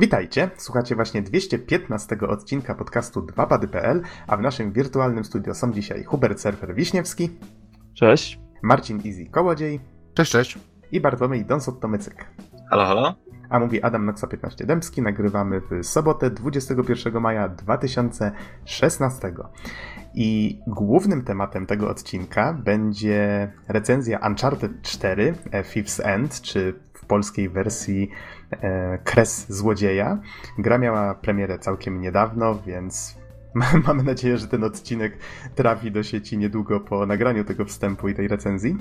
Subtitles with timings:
[0.00, 6.40] Witajcie, słuchacie właśnie 215 odcinka podcastu 2pady.pl, a w naszym wirtualnym studio są dzisiaj Hubert
[6.40, 7.30] Surfer Wiśniewski.
[7.94, 8.40] Cześć.
[8.62, 9.80] Marcin Easy Kołodziej.
[10.14, 10.58] Cześć, cześć.
[10.92, 12.24] I Bartłomiej Donsot-Tomycyk.
[12.70, 13.14] Halo, halo.
[13.50, 15.02] A mówi Adam Noxa 15 Dębski.
[15.02, 19.32] Nagrywamy w sobotę 21 maja 2016.
[20.14, 28.10] I głównym tematem tego odcinka będzie recenzja Uncharted 4 Fifth's End, czy w polskiej wersji
[29.04, 30.18] Kres Złodzieja.
[30.58, 33.18] Gra miała premierę całkiem niedawno, więc
[33.86, 35.18] mamy nadzieję, że ten odcinek
[35.54, 38.76] trafi do sieci niedługo po nagraniu tego wstępu i tej recenzji.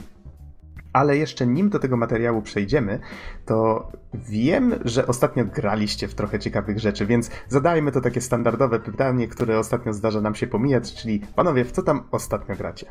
[0.93, 2.99] Ale jeszcze nim do tego materiału przejdziemy,
[3.45, 9.27] to wiem, że ostatnio graliście w trochę ciekawych rzeczy, więc zadajmy to takie standardowe pytanie,
[9.27, 12.85] które ostatnio zdarza nam się pomijać, czyli panowie, w co tam ostatnio gracie?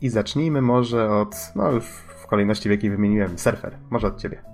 [0.00, 1.84] I zacznijmy może od, no już
[2.22, 4.51] w kolejności w jakiej wymieniłem, Surfer, może od ciebie.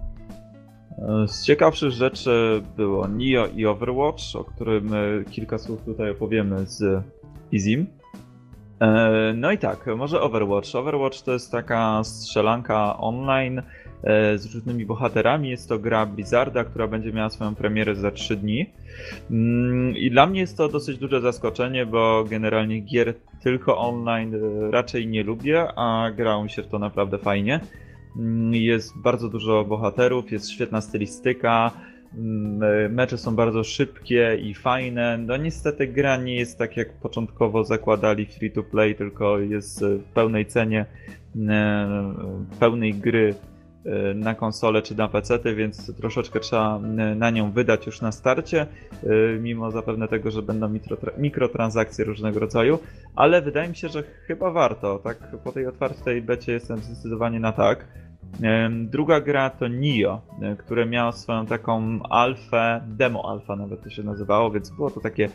[1.27, 4.91] Z ciekawszych rzeczy było Nio i Overwatch, o którym
[5.31, 7.03] kilka słów tutaj opowiemy z
[7.53, 7.87] Izim.
[9.35, 10.75] No i tak, może Overwatch.
[10.75, 13.63] Overwatch to jest taka strzelanka online
[14.37, 15.51] z różnymi bohaterami.
[15.51, 18.71] Jest to gra Blizzarda, która będzie miała swoją premierę za 3 dni.
[19.97, 24.37] I dla mnie jest to dosyć duże zaskoczenie, bo generalnie gier tylko online
[24.71, 27.61] raczej nie lubię, a grałem się w to naprawdę fajnie.
[28.51, 31.71] Jest bardzo dużo bohaterów, jest świetna stylistyka,
[32.91, 35.19] mecze są bardzo szybkie i fajne.
[35.19, 40.03] No niestety gra nie jest tak jak początkowo zakładali free to play, tylko jest w
[40.15, 40.87] pełnej cenie
[42.61, 43.35] pełnej gry
[44.15, 46.79] na konsolę czy na PC, więc troszeczkę trzeba
[47.17, 48.67] na nią wydać już na starcie,
[49.41, 50.79] mimo zapewne tego, że będą
[51.19, 52.79] mikrotransakcje różnego rodzaju,
[53.17, 54.99] ale wydaje mi się, że chyba warto.
[54.99, 57.85] Tak, po tej otwartej becie jestem zdecydowanie na tak.
[58.81, 60.21] Druga gra to Nio,
[60.59, 65.29] które miało swoją taką alfę, demo alfa nawet to się nazywało, więc było to takie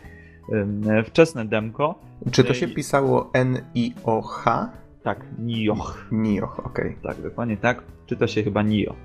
[1.05, 1.99] wczesne demko.
[2.31, 4.69] Czy to się pisało N-I-O-H?
[5.03, 6.07] Tak, Nioh.
[6.11, 6.89] Nioh, okej.
[6.89, 7.03] Okay.
[7.03, 7.83] Tak, dokładnie tak.
[8.05, 8.95] Czyta się chyba Nio.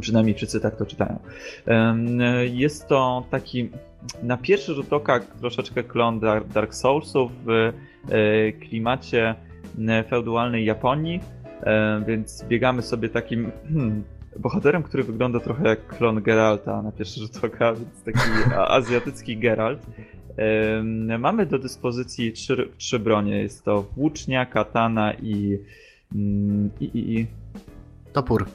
[0.00, 1.18] Przynajmniej wszyscy tak to czytają.
[2.44, 3.70] Jest to taki
[4.22, 6.20] na pierwszy rzut oka troszeczkę klon
[6.54, 7.72] Dark Soulsów w
[8.60, 9.34] klimacie
[10.08, 11.20] feudalnej Japonii
[12.06, 14.04] więc biegamy sobie takim hmm,
[14.38, 18.30] bohaterem, który wygląda trochę jak klon Geralta na pierwszy rzut oka, więc taki
[18.68, 19.86] azjatycki Geralt.
[21.18, 23.42] Mamy do dyspozycji trzy, trzy bronie.
[23.42, 25.58] Jest to włócznia, katana i,
[26.14, 27.26] mm, i, i, i...
[28.12, 28.46] Topór.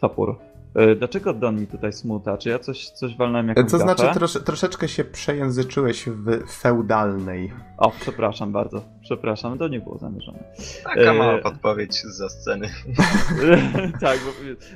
[0.00, 0.49] Topór.
[0.96, 2.38] Dlaczego Don mi tutaj smuta?
[2.38, 7.52] Czy ja coś, coś walnąłem jak To znaczy trosz, troszeczkę się przejęzyczyłeś w feudalnej.
[7.78, 8.82] O, przepraszam bardzo.
[9.02, 10.44] Przepraszam, to nie było zamierzone.
[10.84, 11.38] Taka mała e...
[11.38, 12.68] podpowiedź za sceny.
[14.00, 14.32] tak, bo,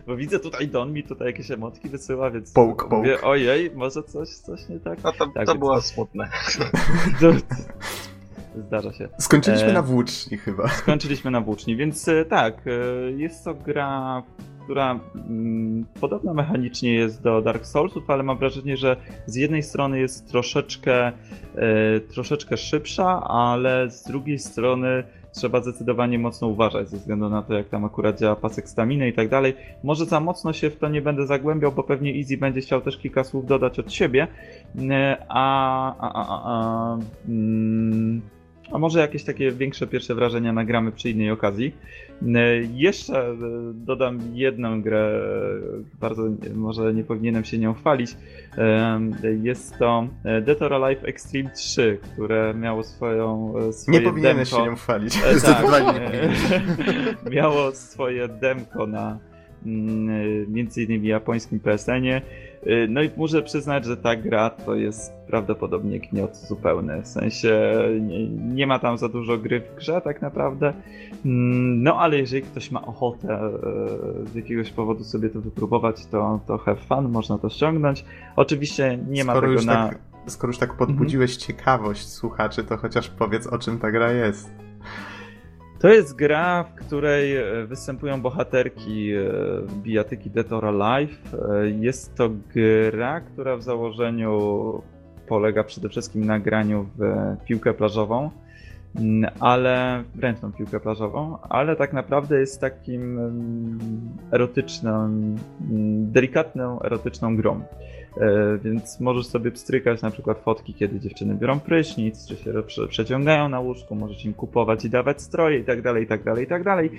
[0.06, 3.24] bo, widzę tutaj Don mi tutaj jakieś emotki wysyła, więc połk, mówię, połk.
[3.24, 5.04] ojej, może coś, coś nie tak?
[5.04, 5.58] No to, tak, to więc...
[5.58, 6.28] było smutne.
[8.66, 9.08] Zdarza się.
[9.18, 9.72] Skończyliśmy e...
[9.72, 10.68] na włóczni chyba.
[10.68, 12.64] Skończyliśmy na włóczni, więc tak,
[13.16, 14.22] jest to gra,
[14.64, 20.00] która mm, podobna mechanicznie jest do Dark Soulsów, ale mam wrażenie, że z jednej strony
[20.00, 21.12] jest troszeczkę, e,
[22.00, 27.68] troszeczkę szybsza, ale z drugiej strony trzeba zdecydowanie mocno uważać ze względu na to, jak
[27.68, 29.54] tam akurat działa pasek staminy i tak dalej.
[29.84, 32.98] Może za mocno się w to nie będę zagłębiał, bo pewnie Easy będzie chciał też
[32.98, 34.26] kilka słów dodać od siebie.
[34.90, 36.98] E, a, a, a, a, a
[37.28, 38.22] mm,
[38.72, 41.74] a może jakieś takie większe pierwsze wrażenia nagramy przy innej okazji.
[42.34, 43.36] E, jeszcze e,
[43.74, 45.20] dodam jedną grę,
[46.00, 46.22] bardzo
[46.54, 48.16] może nie powinienem się nią chwalić.
[48.58, 49.00] E,
[49.42, 50.08] jest to
[50.42, 54.64] Dead or Alive Extreme 3, które miało swoją swoje Nie powinieneś demko.
[54.64, 55.16] się nią chwalić.
[55.16, 55.84] E, tak,
[57.34, 59.18] miało swoje demko na
[59.66, 62.22] mm, między innymi japońskim PSN-ie.
[62.88, 67.02] No i muszę przyznać, że ta gra to jest prawdopodobnie gniot zupełny.
[67.02, 70.72] W sensie nie, nie, ma tam za dużo gry w grze tak naprawdę.
[71.24, 73.50] Mm, no ale jeżeli ktoś ma ochotę e,
[74.32, 78.04] z jakiegoś powodu sobie to wypróbować, to, to have fun, można to ściągnąć.
[78.36, 79.88] Oczywiście nie skoro ma tego na...
[79.88, 81.46] Tak, skoro już tak podbudziłeś mhm.
[81.46, 84.50] ciekawość słuchaczy, to chociaż powiedz o czym ta gra jest.
[85.78, 89.22] To jest gra, w której e, występują bohaterki e,
[89.82, 91.18] bijatyki Dead or Alive.
[91.80, 94.82] Jest to gra, która w założeniu
[95.26, 98.30] polega przede wszystkim na graniu w piłkę plażową,
[99.40, 103.78] ale ręczną piłkę plażową, ale tak naprawdę jest takim mm,
[104.32, 107.60] erotyczną, mm, delikatną, erotyczną grą.
[108.16, 112.52] E, więc możesz sobie pstrykać na przykład fotki, kiedy dziewczyny biorą prysznic, czy się
[112.88, 116.44] przeciągają na łóżku, możesz im kupować i dawać stroje i tak dalej, i tak dalej,
[116.44, 116.90] i tak dalej.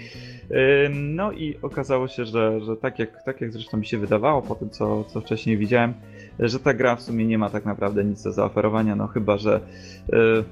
[0.91, 4.55] No i okazało się, że, że tak, jak, tak jak zresztą mi się wydawało po
[4.55, 5.93] tym, co, co wcześniej widziałem,
[6.39, 9.59] że ta gra w sumie nie ma tak naprawdę nic do zaoferowania, no chyba, że
[10.09, 10.43] yy,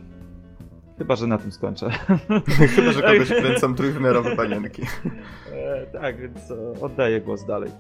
[0.98, 1.90] chyba, że na tym skończę.
[2.75, 4.81] chyba, że kogoś kręcą trójwymiarowe panienki.
[5.51, 6.40] E, tak, więc
[6.81, 7.72] oddaję głos dalej.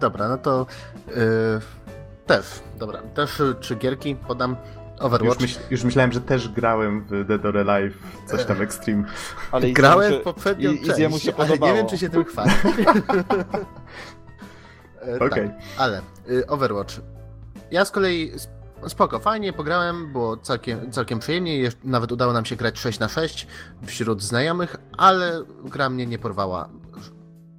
[0.00, 0.66] Dobra, no to
[1.06, 1.14] yy,
[2.26, 2.46] też,
[2.78, 4.56] dobra, też czy gierki podam
[5.00, 5.40] Overwatch.
[5.40, 9.04] Już, myśl, już, myślałem, że też grałem w Dead or Alive, coś tam Extreme.
[9.52, 12.50] Ale grałem w poprzednią i, część, i się ale nie wiem, czy się tym chwali.
[15.00, 15.26] E, Okej.
[15.26, 15.48] Okay.
[15.48, 16.02] Tak, ale
[16.48, 16.94] Overwatch.
[17.70, 18.32] Ja z kolei
[18.88, 23.46] spoko, fajnie pograłem, było całkiem, całkiem przyjemnie, nawet udało nam się grać 6 na 6
[23.86, 26.68] wśród znajomych, ale gra mnie nie porwała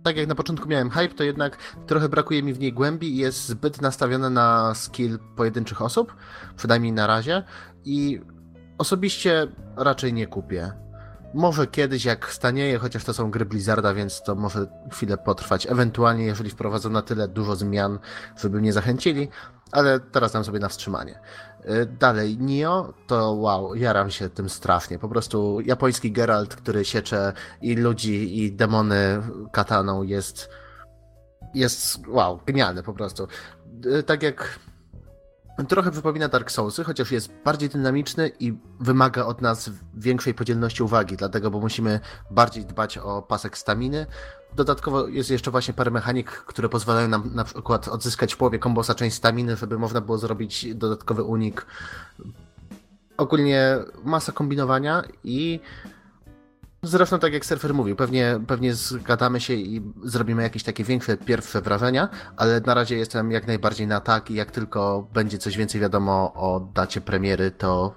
[0.03, 1.57] tak jak na początku miałem hype, to jednak
[1.87, 6.15] trochę brakuje mi w niej głębi i jest zbyt nastawiona na skill pojedynczych osób,
[6.55, 7.43] przynajmniej na razie.
[7.85, 8.21] I
[8.77, 10.71] osobiście raczej nie kupię.
[11.33, 15.67] Może kiedyś jak stanieje, chociaż to są gry Blizzarda, więc to może chwilę potrwać.
[15.67, 17.99] Ewentualnie, jeżeli wprowadzą na tyle dużo zmian,
[18.37, 19.29] żeby mnie zachęcili,
[19.71, 21.19] ale teraz dam sobie na wstrzymanie.
[21.69, 24.99] Y, dalej, Nio, to wow, jaram się tym strasznie.
[24.99, 29.21] Po prostu japoński Geralt, który siecze i ludzi, i demony
[29.51, 30.49] kataną jest,
[31.53, 33.27] jest wow, genialny po prostu.
[33.85, 34.59] Y, tak jak
[35.67, 41.17] trochę przypomina Dark Soulsy, chociaż jest bardziej dynamiczny i wymaga od nas większej podzielności uwagi,
[41.17, 41.99] dlatego, bo musimy
[42.31, 44.05] bardziej dbać o pasek staminy.
[44.55, 48.95] Dodatkowo jest jeszcze właśnie parę mechanik, które pozwalają nam na przykład odzyskać w połowie kombosa
[48.95, 51.65] część staminy, żeby można było zrobić dodatkowy unik.
[53.17, 55.59] Ogólnie masa kombinowania i
[56.83, 61.61] Zresztą tak jak surfer mówił, pewnie, pewnie zgadamy się i zrobimy jakieś takie większe pierwsze
[61.61, 65.81] wrażenia, ale na razie jestem jak najbardziej na tak i jak tylko będzie coś więcej
[65.81, 67.93] wiadomo o dacie premiery, to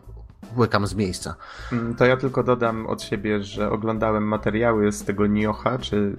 [0.56, 1.34] łykam z miejsca.
[1.72, 6.16] Mm, to ja tylko dodam od siebie, że oglądałem materiały z tego Nioha, czy,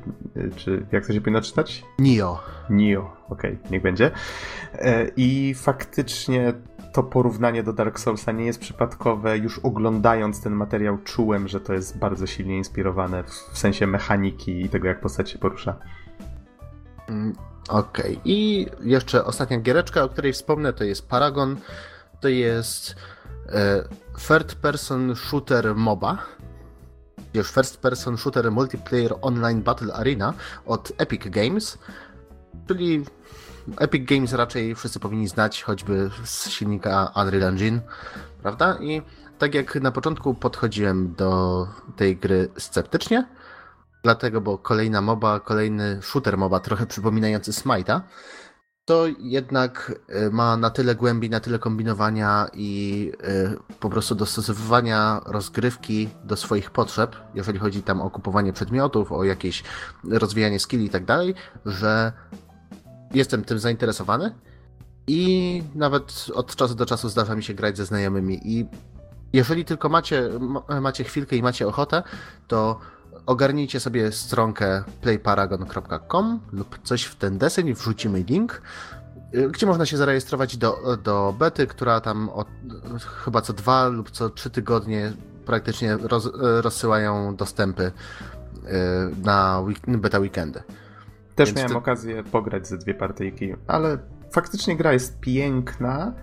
[0.56, 1.86] czy jak to się powinno czytać?
[2.00, 2.40] Nio.
[2.70, 4.12] Nio, okej, okay, niech będzie.
[4.74, 6.54] E, I faktycznie
[6.94, 9.38] to porównanie do Dark Soulsa nie jest przypadkowe.
[9.38, 14.70] Już oglądając ten materiał czułem, że to jest bardzo silnie inspirowane w sensie mechaniki i
[14.70, 15.76] tego, jak postać się porusza.
[17.10, 17.34] Mm,
[17.70, 18.12] okej.
[18.12, 18.22] Okay.
[18.26, 21.58] I jeszcze ostatnia giereczka, o której wspomnę, to jest Paragon.
[22.20, 22.96] To jest
[24.28, 26.18] third person shooter MOBA.
[27.34, 30.34] Już first person shooter multiplayer online battle arena
[30.66, 31.78] od Epic Games.
[32.68, 33.06] Czyli
[33.78, 37.80] Epic Games raczej wszyscy powinni znać, choćby z silnika Unreal Engine,
[38.42, 38.78] prawda?
[38.82, 39.02] I
[39.38, 43.28] tak jak na początku podchodziłem do tej gry sceptycznie,
[44.04, 48.02] dlatego, bo kolejna MOBA, kolejny shooter MOBA, trochę przypominający Smite'a,
[48.86, 55.22] to jednak y, ma na tyle głębi, na tyle kombinowania i y, po prostu dostosowywania
[55.26, 59.64] rozgrywki do swoich potrzeb, jeżeli chodzi tam o kupowanie przedmiotów, o jakieś
[60.04, 61.36] rozwijanie skilli i tak dalej,
[61.66, 62.12] że
[63.14, 64.36] jestem tym zainteresowany
[65.08, 68.66] i nawet od czasu do czasu zdarza mi się grać ze znajomymi i
[69.34, 70.30] jeżeli tylko macie,
[70.82, 72.04] macie chwilkę i macie ochotę,
[72.48, 72.80] to
[73.26, 78.62] ogarnijcie sobie stronkę playparagon.com lub coś w ten deseń, wrzucimy link,
[79.52, 82.48] gdzie można się zarejestrować do, do bety, która tam od,
[83.24, 85.14] chyba co dwa lub co trzy tygodnie
[85.46, 86.30] praktycznie roz,
[86.62, 87.92] rozsyłają dostępy y,
[89.24, 90.64] na beta weekendy.
[91.36, 91.78] Też Więc miałem to...
[91.78, 93.98] okazję pograć ze dwie partyjki, ale
[94.32, 96.14] faktycznie gra jest piękna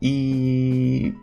[0.00, 1.14] i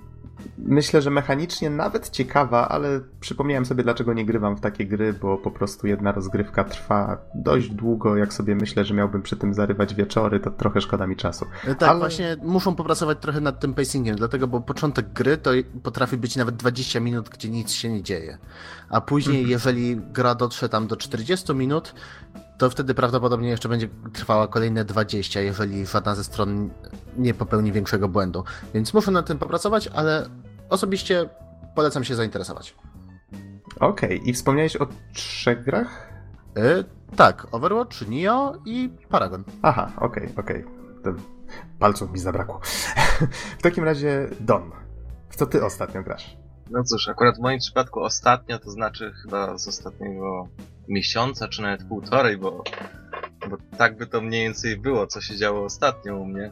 [0.58, 5.38] myślę, że mechanicznie nawet ciekawa, ale przypomniałem sobie, dlaczego nie grywam w takie gry, bo
[5.38, 8.18] po prostu jedna rozgrywka trwa dość długo.
[8.18, 11.46] Jak sobie myślę, że miałbym przy tym zarywać wieczory, to trochę szkoda mi czasu.
[11.68, 12.00] E, tak, ale...
[12.00, 15.52] właśnie muszą popracować trochę nad tym pacingiem, dlatego, bo początek gry to
[15.84, 18.38] potrafi być nawet 20 minut, gdzie nic się nie dzieje.
[18.90, 19.52] A później, mhm.
[19.52, 21.94] jeżeli gra dotrze tam do 40 minut,
[22.62, 26.70] to wtedy prawdopodobnie jeszcze będzie trwała kolejne 20, jeżeli żadna ze stron
[27.18, 28.44] nie popełni większego błędu.
[28.74, 30.30] Więc muszę nad tym popracować, ale
[30.70, 31.30] osobiście
[31.76, 32.76] polecam się zainteresować.
[33.80, 34.30] Okej, okay.
[34.30, 36.10] i wspomniałeś o trzech grach?
[36.56, 36.84] Yy,
[37.16, 39.44] tak, Overwatch, Nio i Paragon.
[39.62, 40.66] Aha, okej, okay, okej.
[41.00, 41.14] Okay.
[41.80, 42.60] Palców mi zabrakło.
[43.60, 44.72] w takim razie, Don,
[45.30, 46.38] w co ty ostatnio grasz?
[46.72, 50.48] No cóż, akurat w moim przypadku ostatnio, to znaczy chyba z ostatniego
[50.92, 52.64] miesiąca, czy nawet półtorej, bo,
[53.50, 56.52] bo tak by to mniej więcej było, co się działo ostatnio u mnie.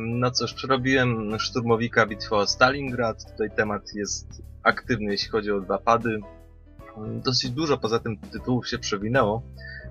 [0.00, 3.32] No cóż, przerobiłem szturmowika bitwy o Stalingrad.
[3.32, 6.20] Tutaj temat jest aktywny, jeśli chodzi o dwa pady.
[7.24, 9.42] Dosyć dużo poza tym tytułów się przewinęło.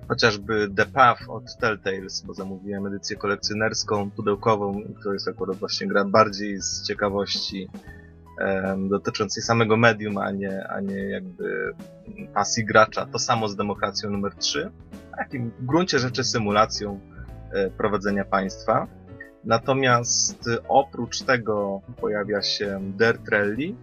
[0.08, 6.04] Chociażby The Path od Telltales, bo zamówiłem edycję kolekcjonerską, pudełkową, to jest akurat właśnie gra
[6.04, 7.68] bardziej z ciekawości
[8.88, 11.74] dotyczącej samego medium, a nie, a nie jakby
[12.34, 13.06] pasji gracza.
[13.06, 14.70] To samo z demokracją numer 3,
[15.16, 17.00] takim w gruncie rzeczy symulacją
[17.52, 18.86] e, prowadzenia państwa.
[19.44, 23.74] Natomiast oprócz tego pojawia się Dirt Rally,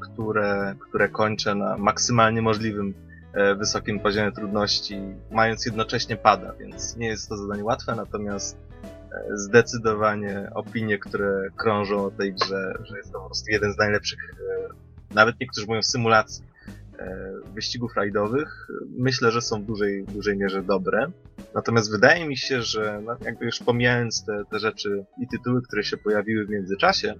[0.00, 2.94] które, które kończę na maksymalnie możliwym
[3.32, 5.00] e, wysokim poziomie trudności,
[5.30, 8.65] mając jednocześnie pada, więc nie jest to zadanie łatwe, natomiast e,
[9.34, 14.18] zdecydowanie opinie, które krążą o tej grze, że jest to po prostu jeden z najlepszych,
[14.20, 16.44] e, nawet niektórzy mówią symulacji
[17.54, 18.68] wyścigów rajdowych,
[18.98, 21.06] myślę, że są w dużej, dużej mierze dobre.
[21.54, 25.84] Natomiast wydaje mi się, że no, jakby już pomijając te, te rzeczy i tytuły, które
[25.84, 27.14] się pojawiły w międzyczasie,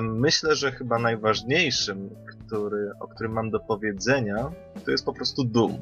[0.00, 4.50] Myślę, że chyba najważniejszym, który, o którym mam do powiedzenia,
[4.84, 5.80] to jest po prostu Doom.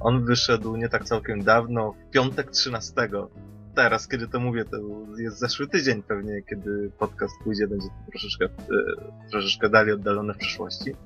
[0.00, 3.08] On wyszedł nie tak całkiem dawno, w piątek 13.
[3.74, 4.76] Teraz, kiedy to mówię, to
[5.18, 10.38] jest zeszły tydzień pewnie, kiedy podcast pójdzie, będzie to troszeczkę, e, troszeczkę dalej oddalone w
[10.38, 10.96] przyszłości.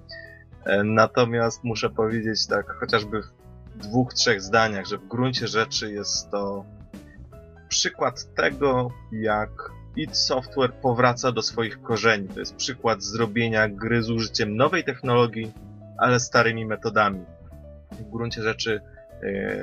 [0.64, 6.30] E, natomiast muszę powiedzieć tak, chociażby w dwóch, trzech zdaniach, że w gruncie rzeczy jest
[6.30, 6.64] to
[7.68, 9.50] przykład tego, jak
[9.96, 12.28] id Software powraca do swoich korzeni.
[12.28, 15.52] To jest przykład zrobienia gry z użyciem nowej technologii,
[15.98, 17.24] ale starymi metodami.
[17.92, 18.80] W gruncie rzeczy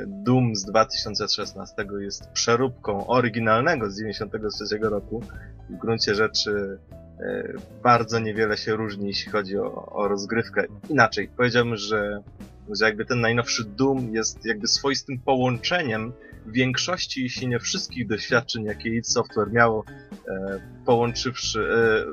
[0.08, 5.22] Doom z 2016 jest przeróbką oryginalnego z 1993 roku.
[5.70, 6.80] W gruncie rzeczy
[7.20, 7.53] e,
[7.84, 10.65] bardzo niewiele się różni, jeśli chodzi o, o rozgrywkę.
[10.89, 12.24] Inaczej, powiedziałbym, że,
[12.75, 16.13] że jakby ten najnowszy Doom jest jakby swoistym połączeniem
[16.48, 19.84] większości, jeśli nie wszystkich doświadczeń, jakie id Software miało,
[20.27, 22.06] e, połączywszy, e,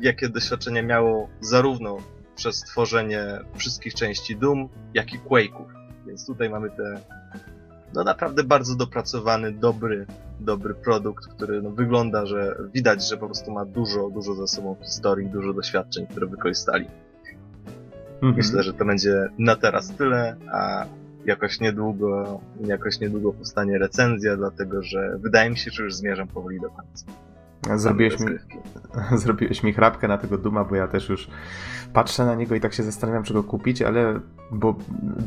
[0.00, 1.98] jakie doświadczenia miało zarówno
[2.36, 5.73] przez tworzenie wszystkich części Doom, jak i Quake'ów.
[6.06, 7.00] Więc tutaj mamy te
[7.94, 10.06] no naprawdę bardzo dopracowany, dobry,
[10.40, 14.76] dobry produkt, który no, wygląda, że widać, że po prostu ma dużo, dużo za sobą
[14.82, 16.86] historii, dużo doświadczeń, które wykorzystali.
[18.14, 18.34] Mhm.
[18.36, 20.86] Myślę, że to będzie na teraz tyle, a
[21.26, 26.60] jakoś niedługo, jakoś niedługo powstanie recenzja, dlatego że wydaje mi się, że już zmierzam powoli
[26.60, 27.06] do końca.
[27.74, 28.26] Zrobiłeś mi,
[29.22, 31.28] zrobiłeś mi chrapkę na tego Duma, bo ja też już
[31.92, 34.74] patrzę na niego i tak się zastanawiam, czy go kupić, ale bo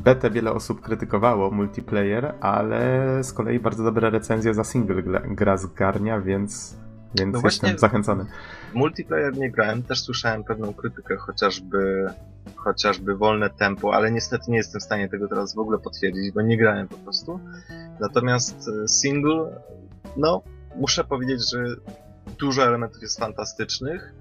[0.04, 6.22] betę wiele osób krytykowało, multiplayer, ale z kolei bardzo dobra recenzja za single gra zgarnia,
[6.22, 6.78] więc,
[7.16, 8.26] więc no jestem zachęcony.
[8.74, 12.10] Multiplayer nie grałem, też słyszałem pewną krytykę, chociażby
[12.56, 16.42] chociażby wolne tempo, ale niestety nie jestem w stanie tego teraz w ogóle potwierdzić, bo
[16.42, 17.40] nie grałem po prostu.
[18.00, 19.62] Natomiast e, single,
[20.18, 20.42] no,
[20.76, 21.66] muszę powiedzieć, że
[22.40, 24.14] dużo elementów jest fantastycznych.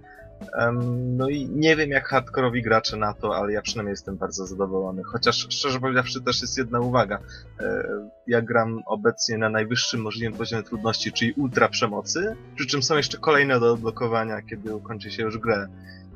[0.96, 5.02] No i nie wiem jak hardkorowi gracze na to, ale ja przynajmniej jestem bardzo zadowolony.
[5.04, 7.18] Chociaż szczerze powiedziawszy też jest jedna uwaga.
[7.60, 7.88] E,
[8.26, 13.18] ja gram obecnie na najwyższym możliwym poziomie trudności, czyli ultra przemocy, przy czym są jeszcze
[13.18, 15.68] kolejne do odblokowania, kiedy ukończy się już grę.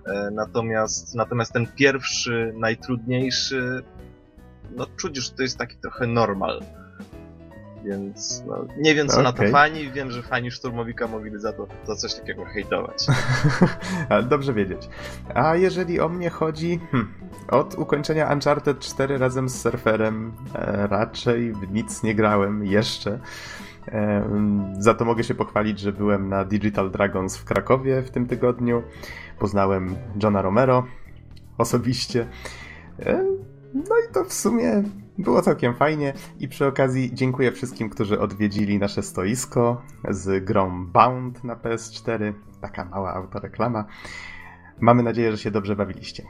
[0.06, 3.82] E, natomiast, natomiast ten pierwszy, najtrudniejszy,
[4.76, 6.62] no czuć, że to jest taki trochę normal.
[7.84, 9.24] Więc no, nie wiem co okay.
[9.24, 13.06] na to fani, wiem, że fani Szturmowika mogliby za to za coś takiego hejtować.
[14.30, 14.88] Dobrze wiedzieć.
[15.34, 17.14] A jeżeli o mnie chodzi, hmm,
[17.48, 23.18] od ukończenia Uncharted 4 razem z surferem e, raczej w nic nie grałem jeszcze.
[23.88, 24.28] E,
[24.78, 28.82] za to mogę się pochwalić, że byłem na Digital Dragons w Krakowie w tym tygodniu.
[29.38, 30.86] Poznałem Johna Romero
[31.58, 32.26] osobiście.
[33.06, 33.24] E,
[33.74, 34.82] no i to w sumie
[35.20, 41.44] było całkiem fajnie i przy okazji dziękuję wszystkim, którzy odwiedzili nasze stoisko z grą Bound
[41.44, 42.32] na PS4.
[42.60, 43.84] Taka mała autoreklama.
[44.80, 46.22] Mamy nadzieję, że się dobrze bawiliście.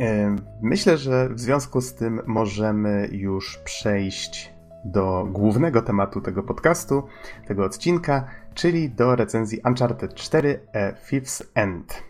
[0.00, 7.02] E, myślę, że w związku z tym możemy już przejść do głównego tematu tego podcastu,
[7.46, 12.02] tego odcinka, czyli do recenzji Uncharted 4 A Fifth's End.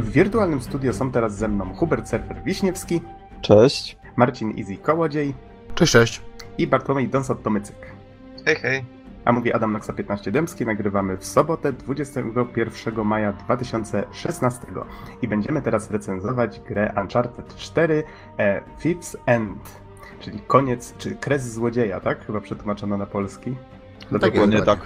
[0.00, 3.00] W wirtualnym studio są teraz ze mną Hubert Surfer Wiśniewski.
[3.40, 3.98] Cześć.
[4.16, 5.34] Marcin Easy Kołodziej.
[5.74, 6.22] Cześć, cześć.
[6.58, 7.74] I Bartłomiej Donsot-Tomycyk.
[8.44, 8.84] Hej, hej.
[9.24, 10.66] A mówi Adam Noxa 15 Dębski.
[10.66, 14.66] Nagrywamy w sobotę 21 maja 2016
[15.22, 18.02] i będziemy teraz recenzować grę Uncharted 4
[18.38, 19.80] e, Fifth's End,
[20.20, 22.26] czyli koniec, czy kres złodzieja, tak?
[22.26, 23.56] Chyba przetłumaczono na polski.
[24.10, 24.80] No tak, dokładnie tak.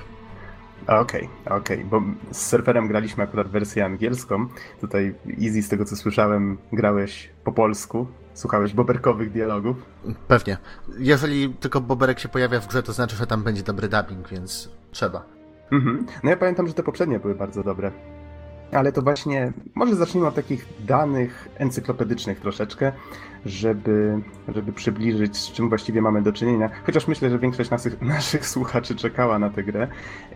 [0.86, 1.84] Okej, okay, okej, okay.
[1.90, 4.46] bo z surferem graliśmy akurat wersję angielską.
[4.80, 8.06] Tutaj Easy, z tego co słyszałem, grałeś po polsku.
[8.34, 9.76] Słuchałeś boberkowych dialogów?
[10.28, 10.56] Pewnie.
[10.98, 14.70] Jeżeli tylko boberek się pojawia w grze, to znaczy, że tam będzie dobry dubbing, więc
[14.90, 15.24] trzeba.
[15.72, 16.06] Mhm.
[16.22, 17.92] No ja pamiętam, że te poprzednie były bardzo dobre.
[18.72, 22.92] Ale to właśnie, może zacznijmy od takich danych encyklopedycznych troszeczkę,
[23.46, 24.18] żeby,
[24.48, 26.70] żeby przybliżyć, z czym właściwie mamy do czynienia.
[26.86, 29.88] Chociaż myślę, że większość naszych, naszych słuchaczy czekała na tę grę.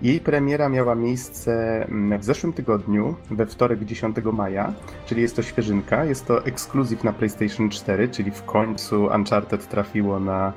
[0.02, 4.72] Jej premiera miała miejsce mm, w zeszłym tygodniu, we wtorek 10 maja,
[5.06, 6.04] czyli jest to świeżynka.
[6.04, 10.52] Jest to ekskluzyw na PlayStation 4, czyli w końcu Uncharted trafiło na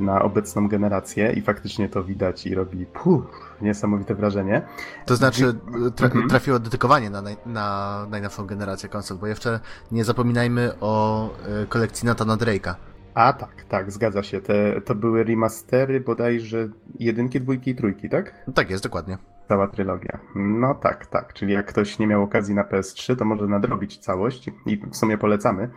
[0.00, 4.62] na obecną generację i faktycznie to widać i robi puh, niesamowite wrażenie.
[5.06, 5.54] To znaczy
[5.96, 6.28] tra mhm.
[6.28, 9.60] trafiło dedykowanie na, na najnowszą generację konsol, bo jeszcze
[9.92, 11.30] nie zapominajmy o
[11.62, 12.74] y, kolekcji Nathana Drake'a.
[13.14, 14.40] A tak, tak, zgadza się.
[14.40, 16.68] Te, to były remastery bodajże
[16.98, 18.44] jedynki, dwójki i trójki, tak?
[18.54, 19.18] Tak jest, dokładnie.
[19.48, 20.18] Cała trylogia.
[20.34, 21.32] No tak, tak.
[21.32, 25.18] Czyli jak ktoś nie miał okazji na PS3, to może nadrobić całość i w sumie
[25.18, 25.70] polecamy.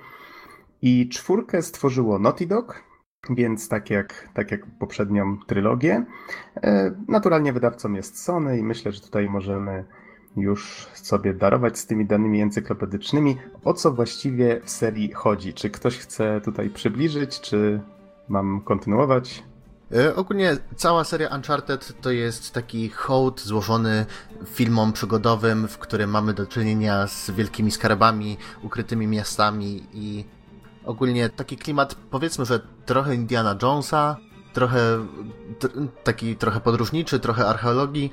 [0.82, 2.84] I czwórkę stworzyło Naughty Dog,
[3.30, 6.06] więc tak jak, tak jak poprzednią trylogię.
[6.64, 9.86] E, naturalnie wydawcą jest Sony i myślę, że tutaj możemy
[10.38, 15.54] już sobie darować z tymi danymi encyklopedycznymi, o co właściwie w serii chodzi.
[15.54, 17.82] Czy ktoś chce tutaj przybliżyć, czy
[18.30, 19.44] mam kontynuować?
[19.92, 24.06] E, ogólnie cała seria Uncharted to jest taki hołd złożony
[24.46, 30.26] filmom przygodowym, w którym mamy do czynienia z wielkimi skarbami, ukrytymi miastami i
[30.86, 34.18] ogólnie taki klimat, powiedzmy, że trochę Indiana Jonesa,
[34.54, 34.80] trochę
[36.04, 38.12] taki trochę podróżniczy, trochę archeologii.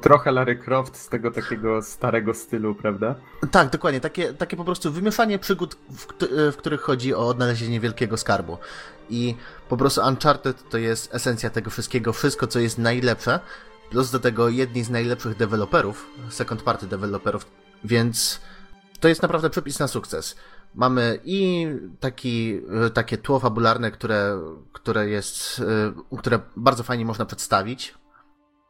[0.00, 3.14] Trochę Larry Croft z tego takiego starego stylu, prawda?
[3.50, 4.00] Tak, dokładnie.
[4.00, 6.06] Takie, takie po prostu wymieszanie przygód, w,
[6.52, 8.58] w których chodzi o odnalezienie wielkiego skarbu.
[9.10, 9.34] I
[9.68, 13.40] po prostu Uncharted to jest esencja tego wszystkiego, wszystko co jest najlepsze,
[13.90, 17.46] plus do tego jedni z najlepszych deweloperów, second party deweloperów,
[17.84, 18.40] więc
[19.00, 20.36] to jest naprawdę przepis na sukces.
[20.74, 21.66] Mamy i
[22.00, 24.40] taki, e, takie tło fabularne, które,
[24.72, 25.60] które jest,
[26.10, 27.94] e, które bardzo fajnie można przedstawić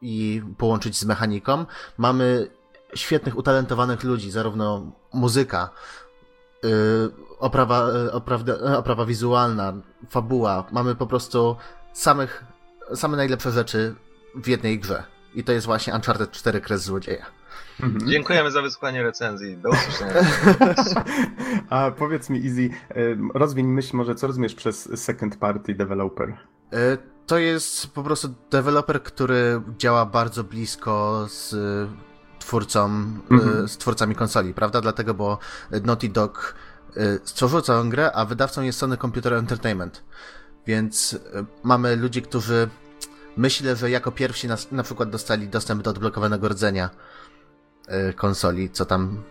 [0.00, 1.66] i połączyć z mechaniką.
[1.98, 2.50] Mamy
[2.94, 5.70] świetnych, utalentowanych ludzi, zarówno muzyka,
[6.64, 6.68] e,
[7.38, 8.44] oprawa, oprawa,
[8.76, 9.72] oprawa wizualna,
[10.10, 10.64] fabuła.
[10.72, 11.56] Mamy po prostu
[11.92, 12.44] samych,
[12.94, 13.94] same najlepsze rzeczy
[14.34, 15.04] w jednej grze.
[15.34, 17.26] I to jest właśnie Uncharted 4 Kres Złodzieja.
[17.80, 18.10] Mhm.
[18.10, 19.56] Dziękujemy za wysłuchanie recenzji.
[19.56, 20.12] Do usłyszenia.
[21.70, 22.70] A powiedz mi, Easy,
[23.34, 26.36] rozwiń myśl może, co rozumiesz przez second party developer?
[26.72, 31.54] E, to jest po prostu deweloper, który działa bardzo blisko z
[32.38, 32.86] twórcą,
[33.30, 33.68] e, mhm.
[33.68, 34.80] z twórcami konsoli, prawda?
[34.80, 35.38] Dlatego, bo
[35.84, 36.54] Naughty Dog
[36.96, 40.04] e, stworzył całą grę, a wydawcą jest Sony Computer Entertainment.
[40.66, 41.18] Więc
[41.62, 42.68] mamy ludzi, którzy
[43.36, 46.90] myślę, że jako pierwsi na, na przykład dostali dostęp do odblokowanego rdzenia
[48.16, 49.22] konsoli, co tam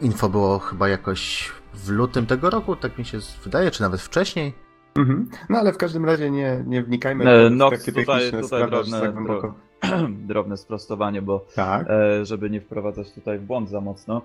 [0.00, 4.52] info było chyba jakoś w lutym tego roku, tak mi się wydaje, czy nawet wcześniej.
[4.96, 5.28] Mhm.
[5.48, 9.00] No ale w każdym razie nie, nie wnikajmy e, no, w takie tutaj, tutaj drobne,
[9.00, 9.54] tak dro,
[10.28, 11.86] drobne sprostowanie, bo tak.
[11.90, 14.22] e, żeby nie wprowadzać tutaj w błąd za mocno,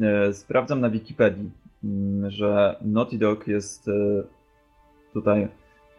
[0.00, 1.50] e, sprawdzam na Wikipedii,
[1.84, 3.92] mm, że Naughty Dog jest e,
[5.12, 5.48] tutaj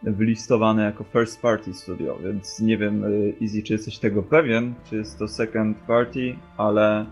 [0.04, 4.96] wylistowane jako first party studio, więc nie wiem, y, Easy, czy jesteś tego pewien, czy
[4.96, 7.06] jest to second party, ale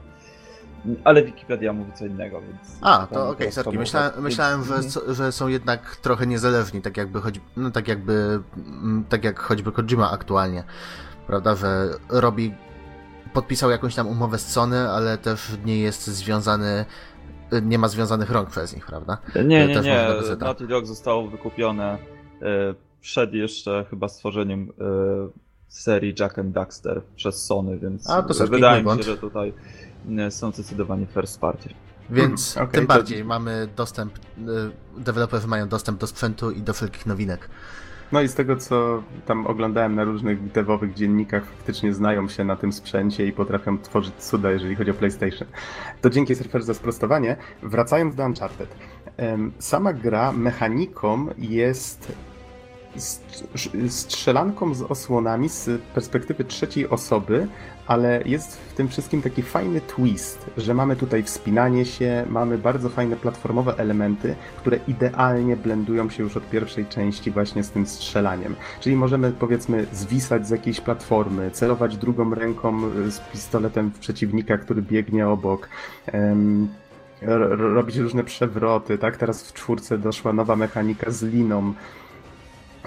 [1.05, 2.79] ale Wikipedia mówi co innego, więc...
[2.81, 3.79] A, to okej, okay, sorki.
[3.79, 5.15] Myśla, myślałem, że, mhm.
[5.15, 9.73] że są jednak trochę niezależni, tak jakby, choć, no, tak jakby, mm, tak jak choćby
[9.73, 10.65] Kojima aktualnie,
[11.27, 12.55] prawda, że robi,
[13.33, 16.85] podpisał jakąś tam umowę z Sony, ale też nie jest związany,
[17.63, 19.19] nie ma związanych rąk przez nich, prawda?
[19.35, 20.07] Nie, nie, też nie,
[20.41, 21.99] Naughty Dog zostało wykupione
[23.01, 24.85] przed jeszcze chyba stworzeniem e,
[25.69, 29.53] serii Jack and Daxter przez Sony, więc A, to wydaje mi się, że tutaj
[30.19, 31.69] e, są zdecydowanie first party.
[32.11, 33.25] Więc hmm, okay, tym bardziej to...
[33.25, 34.13] mamy dostęp,
[34.97, 37.49] deweloperzy mają dostęp do sprzętu i do wszelkich nowinek.
[38.13, 42.57] No i z tego, co tam oglądałem na różnych devowych dziennikach, faktycznie znają się na
[42.57, 45.49] tym sprzęcie i potrafią tworzyć cuda, jeżeli chodzi o PlayStation.
[46.01, 47.37] To dzięki Surfer za sprostowanie.
[47.63, 48.75] Wracając do Uncharted.
[49.59, 52.13] Sama gra mechaniką jest
[53.89, 57.47] strzelanką z osłonami z perspektywy trzeciej osoby,
[57.87, 62.89] ale jest w tym wszystkim taki fajny twist, że mamy tutaj wspinanie się, mamy bardzo
[62.89, 68.57] fajne platformowe elementy, które idealnie blendują się już od pierwszej części właśnie z tym strzelaniem.
[68.81, 74.83] Czyli możemy powiedzmy zwisać z jakiejś platformy, celować drugą ręką z pistoletem w przeciwnika, który
[74.83, 75.69] biegnie obok.
[76.13, 76.69] Um,
[77.59, 79.17] robić różne przewroty, tak?
[79.17, 81.73] Teraz w czwórce doszła nowa mechanika z liną,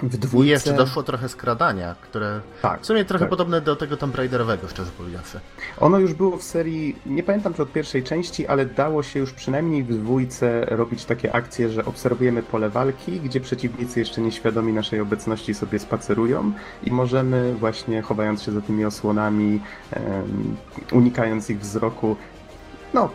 [0.02, 0.46] w dwójce...
[0.46, 3.30] I jeszcze doszło trochę skradania, które tak, w sumie trochę tak.
[3.30, 5.40] podobne do tego Tomb Raiderowego, szczerze powiedziawszy.
[5.80, 9.32] Ono już było w serii, nie pamiętam czy od pierwszej części, ale dało się już
[9.32, 15.00] przynajmniej w dwójce robić takie akcje, że obserwujemy pole walki, gdzie przeciwnicy jeszcze nieświadomi naszej
[15.00, 16.52] obecności sobie spacerują
[16.84, 19.60] i możemy właśnie chowając się za tymi osłonami,
[19.96, 20.56] um,
[20.92, 22.16] unikając ich wzroku,
[22.94, 23.10] no,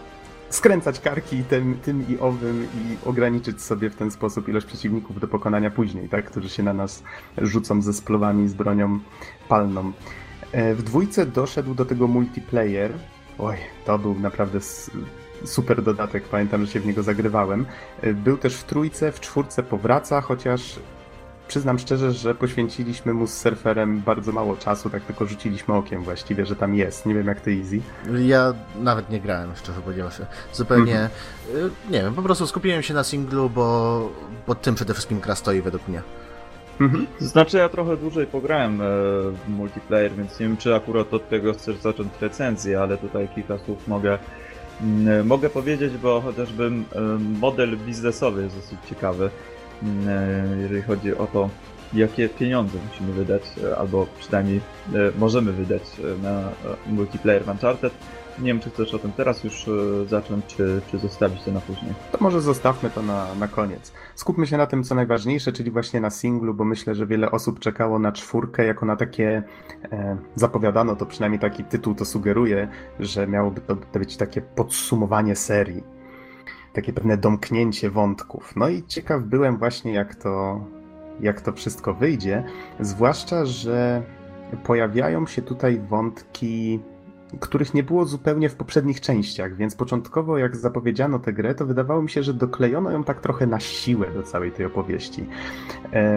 [0.51, 5.27] skręcać karki tym, tym i owym i ograniczyć sobie w ten sposób ilość przeciwników do
[5.27, 6.25] pokonania później, tak?
[6.25, 7.03] Którzy się na nas
[7.37, 8.99] rzucą ze splowami, z bronią
[9.49, 9.91] palną.
[10.51, 12.91] E, w dwójce doszedł do tego multiplayer.
[13.39, 14.59] Oj, to był naprawdę
[15.45, 17.65] super dodatek, pamiętam, że się w niego zagrywałem.
[18.01, 20.79] E, był też w trójce, w czwórce powraca, chociaż
[21.51, 26.45] przyznam szczerze, że poświęciliśmy mu z surferem bardzo mało czasu, tak tylko rzuciliśmy okiem właściwie,
[26.45, 27.05] że tam jest.
[27.05, 27.79] Nie wiem jak ty Easy.
[28.27, 30.25] Ja nawet nie grałem, szczerze powiedziawszy.
[30.53, 31.91] Zupełnie, mm -hmm.
[31.91, 34.09] nie wiem, po prostu skupiłem się na singlu, bo,
[34.47, 36.01] bo tym przede wszystkim gra stoi według mnie.
[36.81, 37.07] Mhm.
[37.19, 38.85] Znaczy ja trochę dłużej pograłem e,
[39.31, 43.57] w multiplayer, więc nie wiem czy akurat od tego chcesz zacząć recenzję, ale tutaj kilka
[43.57, 44.19] słów mogę,
[44.81, 49.29] mm, mogę powiedzieć, bo chociażby mm, model biznesowy jest dosyć ciekawy.
[50.07, 51.49] E, jeżeli chodzi o to,
[51.93, 55.81] jakie pieniądze musimy wydać, e, albo przynajmniej e, możemy wydać
[56.23, 56.49] na
[56.87, 57.93] multiplayer w Uncharted.
[58.39, 59.69] Nie wiem, czy chcesz o tym teraz już
[60.07, 61.93] zacząć, czy, czy zostawić to na później.
[62.11, 63.91] To może zostawmy to na, na koniec.
[64.15, 67.59] Skupmy się na tym, co najważniejsze, czyli właśnie na singlu, bo myślę, że wiele osób
[67.59, 69.43] czekało na czwórkę jako na takie,
[69.91, 72.67] e, zapowiadano to, przynajmniej taki tytuł to sugeruje,
[72.99, 76.00] że miałoby to być takie podsumowanie serii
[76.73, 78.55] takie pewne domknięcie wątków.
[78.55, 80.65] No i ciekaw byłem właśnie, jak to,
[81.19, 82.43] jak to wszystko wyjdzie,
[82.79, 84.03] zwłaszcza, że
[84.63, 86.79] pojawiają się tutaj wątki,
[87.39, 92.01] których nie było zupełnie w poprzednich częściach, więc początkowo jak zapowiedziano tę grę, to wydawało
[92.01, 95.25] mi się, że doklejono ją tak trochę na siłę do całej tej opowieści.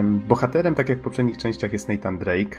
[0.03, 2.57] Bohaterem, tak jak w poprzednich częściach, jest Nathan Drake,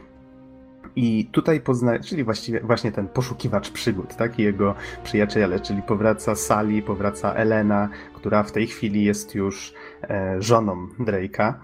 [0.97, 4.39] i tutaj pozna, czyli właściwie właśnie ten poszukiwacz przygód, tak?
[4.39, 10.43] I jego przyjaciele, czyli powraca Sally, powraca Elena, która w tej chwili jest już e,
[10.43, 11.55] żoną Drake'a.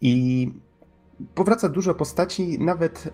[0.00, 0.52] I
[1.34, 3.08] powraca dużo postaci, nawet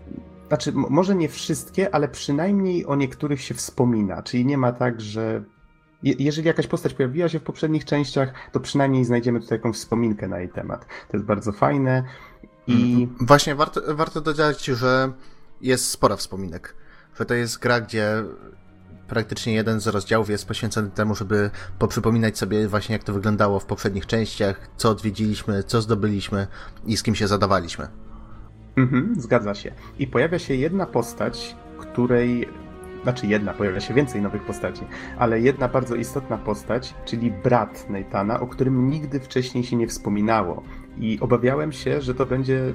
[0.49, 4.23] znaczy, może nie wszystkie, ale przynajmniej o niektórych się wspomina.
[4.23, 5.45] Czyli nie ma tak, że
[6.03, 10.39] jeżeli jakaś postać pojawiła się w poprzednich częściach, to przynajmniej znajdziemy tutaj jakąś wspominkę na
[10.39, 10.87] jej temat.
[10.87, 12.05] To jest bardzo fajne.
[12.67, 15.13] I właśnie warto, warto dodać, że
[15.63, 16.75] jest sporo wspominek.
[17.19, 18.25] Że to jest gra, gdzie
[19.09, 23.65] praktycznie jeden z rozdziałów jest poświęcony temu, żeby poprzypominać sobie właśnie jak to wyglądało w
[23.65, 26.47] poprzednich częściach, co odwiedziliśmy, co zdobyliśmy
[26.87, 27.89] i z kim się zadawaliśmy.
[28.77, 29.73] Mhm, zgadza się.
[29.99, 32.49] I pojawia się jedna postać, której
[33.03, 34.83] znaczy jedna, pojawia się więcej nowych postaci,
[35.19, 40.63] ale jedna bardzo istotna postać, czyli brat Neitana, o którym nigdy wcześniej się nie wspominało.
[40.99, 42.73] I obawiałem się, że to będzie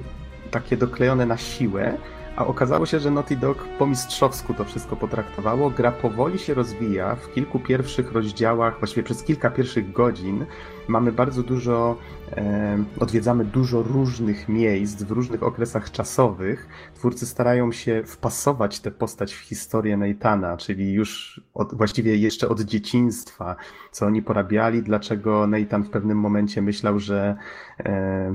[0.50, 1.98] takie doklejone na siłę,
[2.38, 5.70] a okazało się, że Naughty Dog po mistrzowsku to wszystko potraktowało.
[5.70, 7.16] Gra powoli się rozwija.
[7.16, 10.46] W kilku pierwszych rozdziałach, właściwie przez kilka pierwszych godzin,
[10.88, 11.96] mamy bardzo dużo,
[12.36, 16.68] e, odwiedzamy dużo różnych miejsc w różnych okresach czasowych.
[16.94, 22.60] Twórcy starają się wpasować tę postać w historię Neitana, czyli już od, właściwie jeszcze od
[22.60, 23.56] dzieciństwa,
[23.92, 27.36] co oni porabiali, dlaczego Nathan w pewnym momencie myślał, że
[27.80, 28.34] e,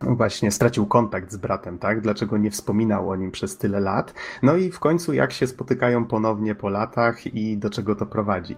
[0.00, 2.00] właśnie stracił kontakt z bratem, tak?
[2.00, 4.14] Dlaczego nie wspominał o nim przez tyle lat?
[4.42, 8.56] No i w końcu jak się spotykają ponownie po latach i do czego to prowadzi.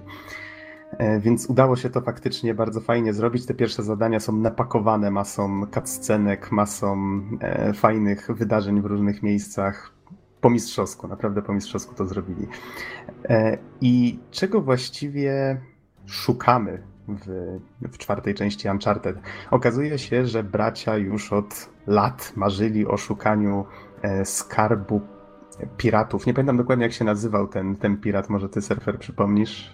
[0.98, 3.46] E, więc udało się to faktycznie bardzo fajnie zrobić.
[3.46, 9.92] Te pierwsze zadania są napakowane masą cutscenek, masą e, fajnych wydarzeń w różnych miejscach.
[10.40, 12.46] Po mistrzowsku, naprawdę po mistrzowsku to zrobili.
[13.24, 15.60] E, I czego właściwie
[16.06, 16.82] szukamy
[17.16, 17.58] w,
[17.92, 19.16] w czwartej części Uncharted.
[19.50, 23.64] Okazuje się, że bracia już od lat marzyli o szukaniu
[24.02, 25.00] e, skarbu
[25.76, 26.26] piratów.
[26.26, 29.72] Nie pamiętam dokładnie jak się nazywał ten, ten pirat, może ty surfer przypomnisz?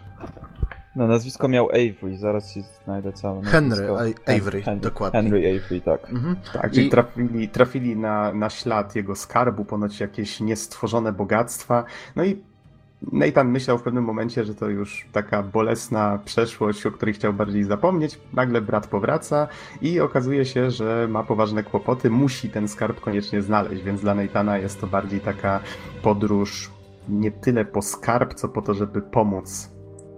[0.96, 3.88] No, nazwisko miał Avery, zaraz ci znajdę całe Henry
[4.26, 5.22] Avery, Henry, dokładnie.
[5.22, 6.10] Henry Avery, tak.
[6.10, 6.36] Mhm.
[6.52, 6.90] Tak, czyli I...
[6.90, 11.84] trafili, trafili na, na ślad jego skarbu, ponoć jakieś niestworzone bogactwa.
[12.16, 12.44] No i
[13.12, 17.64] Nathan myślał w pewnym momencie, że to już taka bolesna przeszłość, o której chciał bardziej
[17.64, 18.20] zapomnieć.
[18.32, 19.48] Nagle brat powraca
[19.82, 24.58] i okazuje się, że ma poważne kłopoty, musi ten skarb koniecznie znaleźć, więc dla Nathana
[24.58, 25.60] jest to bardziej taka
[26.02, 26.70] podróż
[27.08, 29.70] nie tyle po skarb, co po to, żeby pomóc,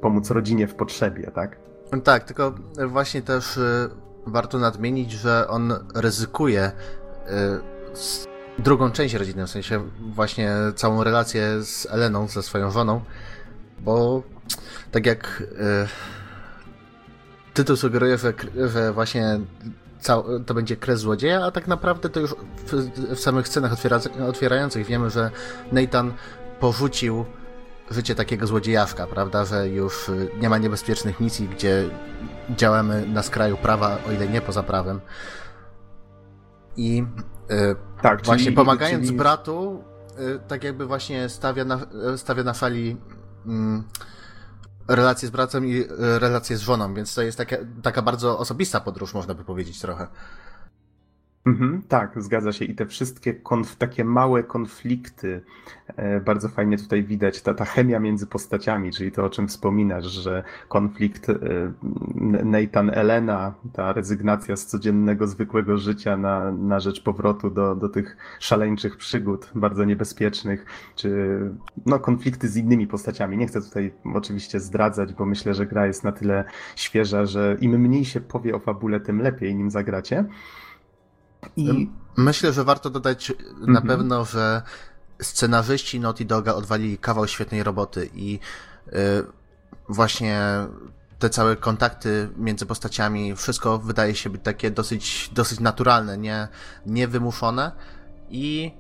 [0.03, 1.57] pomóc rodzinie w potrzebie, tak?
[2.05, 2.55] Tak, tylko
[2.87, 3.91] właśnie też y,
[4.27, 11.87] warto nadmienić, że on ryzykuje y, drugą część rodziny, w sensie właśnie całą relację z
[11.91, 13.01] Eleną, ze swoją żoną,
[13.81, 14.23] bo
[14.93, 15.89] tak jak yy,
[17.55, 18.33] tytuł sugeruje, że,
[18.69, 19.41] że właśnie
[20.47, 22.35] to będzie kres złodzieja, a tak naprawdę to już
[22.67, 22.73] w,
[23.17, 25.31] w samych scenach otwiera, otwierających wiemy, że
[25.73, 26.13] Nathan
[26.61, 27.25] porzucił
[27.91, 31.85] życie takiego złodziejaszka, prawda, że już nie ma niebezpiecznych misji, gdzie
[32.51, 35.01] działamy na skraju prawa, o ile nie poza prawem.
[36.77, 37.05] I
[37.51, 39.19] E, tak, właśnie czyli, pomagając czyli...
[39.19, 39.85] bratu,
[40.19, 41.81] e, tak jakby właśnie stawia na,
[42.17, 42.97] stawia na fali
[43.47, 43.85] mm,
[44.89, 48.81] relacje z bratem i e, relacje z żoną, więc to jest taka, taka bardzo osobista
[48.81, 50.07] podróż, można by powiedzieć trochę.
[51.47, 52.65] Mhm, tak, zgadza się.
[52.65, 55.41] I te wszystkie konf- takie małe konflikty
[55.97, 57.43] e, bardzo fajnie tutaj widać.
[57.43, 61.35] Ta, ta chemia między postaciami, czyli to, o czym wspominasz, że konflikt e,
[62.45, 68.17] Nathan Elena, ta rezygnacja z codziennego, zwykłego życia na, na rzecz powrotu do, do tych
[68.41, 71.39] szaleńczych przygód, bardzo niebezpiecznych, czy
[71.87, 73.37] no, konflikty z innymi postaciami.
[73.37, 76.45] Nie chcę tutaj oczywiście zdradzać, bo myślę, że gra jest na tyle
[76.77, 80.25] świeża, że im mniej się powie o fabule, tym lepiej nim zagracie.
[81.57, 81.91] I...
[82.17, 83.73] Myślę, że warto dodać mhm.
[83.73, 84.63] na pewno, że
[85.23, 88.33] scenarzyści Naughty Doga odwalili kawał świetnej roboty i
[88.87, 88.93] yy,
[89.89, 90.41] właśnie
[91.19, 96.49] te całe kontakty między postaciami, wszystko wydaje się być takie dosyć, dosyć naturalne, nie,
[96.87, 97.73] niewymuszone
[98.31, 98.73] i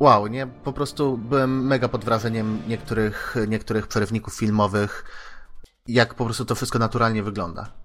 [0.00, 5.04] wow, nie, po prostu byłem mega pod wrażeniem niektórych, niektórych przerywników filmowych,
[5.88, 7.79] jak po prostu to wszystko naturalnie wygląda.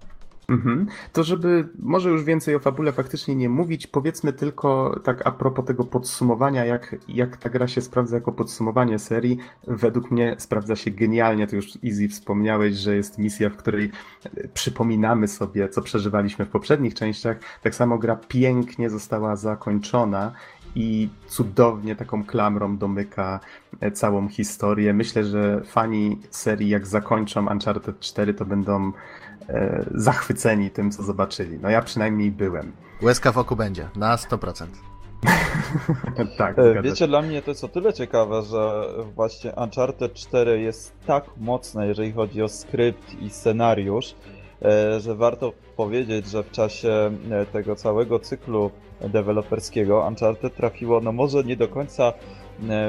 [0.48, 0.86] Mhm.
[1.12, 5.64] To żeby może już więcej o fabule faktycznie nie mówić, powiedzmy tylko tak a propos
[5.64, 9.38] tego podsumowania, jak, jak ta gra się sprawdza jako podsumowanie serii.
[9.66, 13.90] Według mnie sprawdza się genialnie, to już Easy wspomniałeś, że jest misja, w której
[14.24, 17.36] e, przypominamy sobie, co przeżywaliśmy w poprzednich częściach.
[17.62, 20.32] Tak samo gra pięknie została zakończona
[20.76, 23.40] i cudownie taką klamrą domyka
[23.80, 24.94] e, całą historię.
[24.94, 28.92] Myślę, że fani serii jak zakończą Uncharted 4 to będą
[29.94, 31.58] zachwyceni tym, co zobaczyli.
[31.62, 32.72] No ja przynajmniej byłem.
[33.02, 34.66] Łezka w oku będzie, na 100%.
[36.38, 40.92] tak, e, Wiecie, dla mnie to jest o tyle ciekawe, że właśnie Uncharted 4 jest
[41.06, 44.14] tak mocne, jeżeli chodzi o skrypt i scenariusz,
[44.98, 47.10] że warto powiedzieć, że w czasie
[47.52, 52.12] tego całego cyklu deweloperskiego Uncharted trafiło, no może nie do końca e,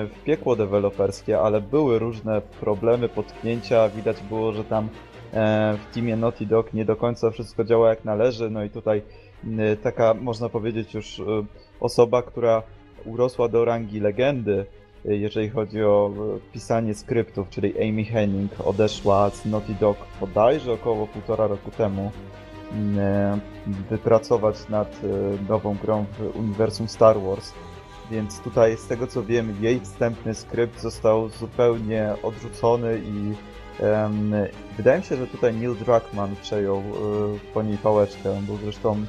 [0.06, 3.90] w piekło deweloperskie, ale były różne problemy, potknięcia.
[3.90, 4.90] Widać było, że tam e,
[5.78, 8.50] w teamie Naughty Dog nie do końca wszystko działa jak należy.
[8.50, 9.02] No i tutaj
[9.84, 11.24] taka, można powiedzieć, już e,
[11.80, 12.64] osoba, która
[13.06, 14.66] urosła do rangi legendy,
[15.06, 16.12] jeżeli chodzi o
[16.54, 22.12] pisanie skryptów, czyli Amy Henning odeszła z Naughty Dog bodajże około półtora roku temu
[22.98, 23.40] E,
[23.90, 25.08] wypracować nad e,
[25.50, 27.54] nową grą w uniwersum Star Wars.
[28.12, 33.34] Więc tutaj, z tego co wiem, jej wstępny skrypt został zupełnie odrzucony i
[34.78, 38.32] wydaje mi się, że tutaj Neil Druckmann przejął um, po niej pałeczkę.
[38.32, 39.06] On był zresztą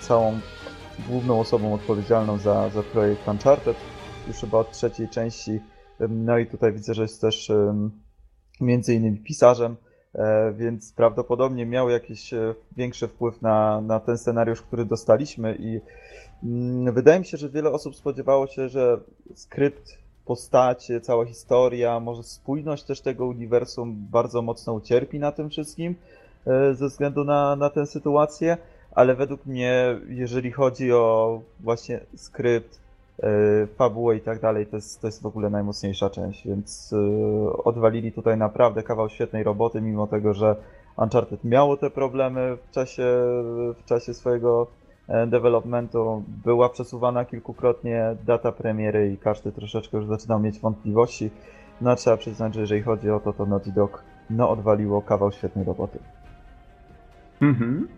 [0.00, 0.40] całą
[1.08, 3.76] główną osobą odpowiedzialną za, za projekt Uncharted
[4.28, 5.60] już chyba od trzeciej części.
[6.08, 7.52] No i tutaj widzę, że jest też
[8.60, 9.76] między innymi pisarzem.
[10.14, 15.80] E, więc prawdopodobnie miał jakiś e, większy wpływ na, na ten scenariusz, który dostaliśmy i
[16.42, 19.00] mm, wydaje mi się, że wiele osób spodziewało się, że
[19.34, 25.94] skrypt, postacie, cała historia, może spójność też tego uniwersum bardzo mocno ucierpi na tym wszystkim
[26.46, 28.56] e, ze względu na, na tę sytuację,
[28.94, 32.84] ale według mnie, jeżeli chodzi o właśnie skrypt,
[33.22, 37.62] E, fabułę i tak dalej, to jest, to jest w ogóle najmocniejsza część, więc e,
[37.64, 40.56] odwalili tutaj naprawdę kawał świetnej roboty, mimo tego, że
[40.96, 43.02] Uncharted miało te problemy w czasie,
[43.74, 44.66] w czasie swojego
[45.26, 51.30] developmentu, była przesuwana kilkukrotnie data premiery i każdy troszeczkę już zaczynał mieć wątpliwości.
[51.80, 55.64] No trzeba przyznać, że jeżeli chodzi o to, to Naughty Dog no odwaliło kawał świetnej
[55.64, 55.98] roboty.
[57.40, 57.88] Mhm.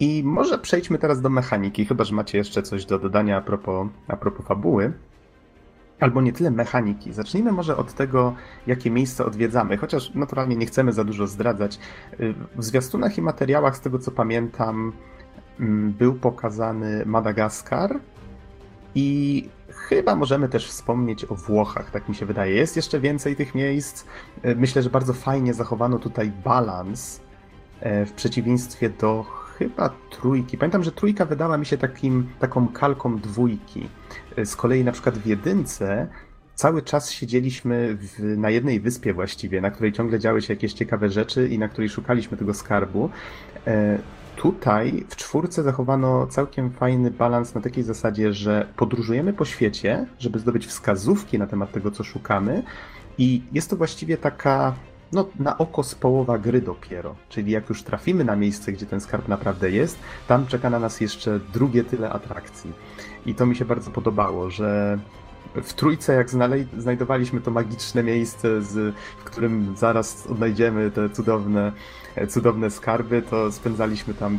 [0.00, 3.88] I może przejdźmy teraz do mechaniki, chyba że macie jeszcze coś do dodania a propos,
[4.08, 4.92] a propos fabuły.
[6.00, 7.12] Albo nie tyle mechaniki.
[7.12, 8.34] Zacznijmy może od tego,
[8.66, 11.78] jakie miejsca odwiedzamy, chociaż naturalnie nie chcemy za dużo zdradzać.
[12.56, 14.92] W zwiastunach i materiałach, z tego co pamiętam,
[15.98, 18.00] był pokazany Madagaskar
[18.94, 22.54] i chyba możemy też wspomnieć o Włochach, tak mi się wydaje.
[22.54, 24.04] Jest jeszcze więcej tych miejsc.
[24.56, 27.20] Myślę, że bardzo fajnie zachowano tutaj balans
[27.80, 29.26] e, w przeciwieństwie do
[29.58, 30.58] chyba trójki.
[30.58, 33.88] Pamiętam, że trójka wydała mi się takim, taką kalką dwójki.
[34.44, 36.08] Z kolei na przykład w jedynce
[36.54, 41.10] cały czas siedzieliśmy w, na jednej wyspie właściwie, na której ciągle działy się jakieś ciekawe
[41.10, 43.10] rzeczy i na której szukaliśmy tego skarbu.
[44.40, 50.38] Tutaj w czwórce zachowano całkiem fajny balans na takiej zasadzie, że podróżujemy po świecie, żeby
[50.38, 52.62] zdobyć wskazówki na temat tego, co szukamy.
[53.18, 54.74] I jest to właściwie taka
[55.12, 57.14] no, na oko z połowa gry dopiero.
[57.28, 59.98] Czyli jak już trafimy na miejsce, gdzie ten skarb naprawdę jest,
[60.28, 62.72] tam czeka na nas jeszcze drugie tyle atrakcji.
[63.26, 64.98] I to mi się bardzo podobało, że
[65.54, 66.30] w trójce, jak
[66.78, 71.72] znajdowaliśmy to magiczne miejsce, z, w którym zaraz odnajdziemy te cudowne,
[72.28, 74.38] cudowne skarby, to spędzaliśmy tam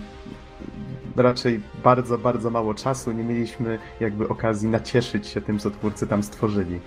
[1.15, 3.11] raczej bardzo, bardzo mało czasu.
[3.11, 6.79] Nie mieliśmy jakby okazji nacieszyć się tym, co twórcy tam stworzyli.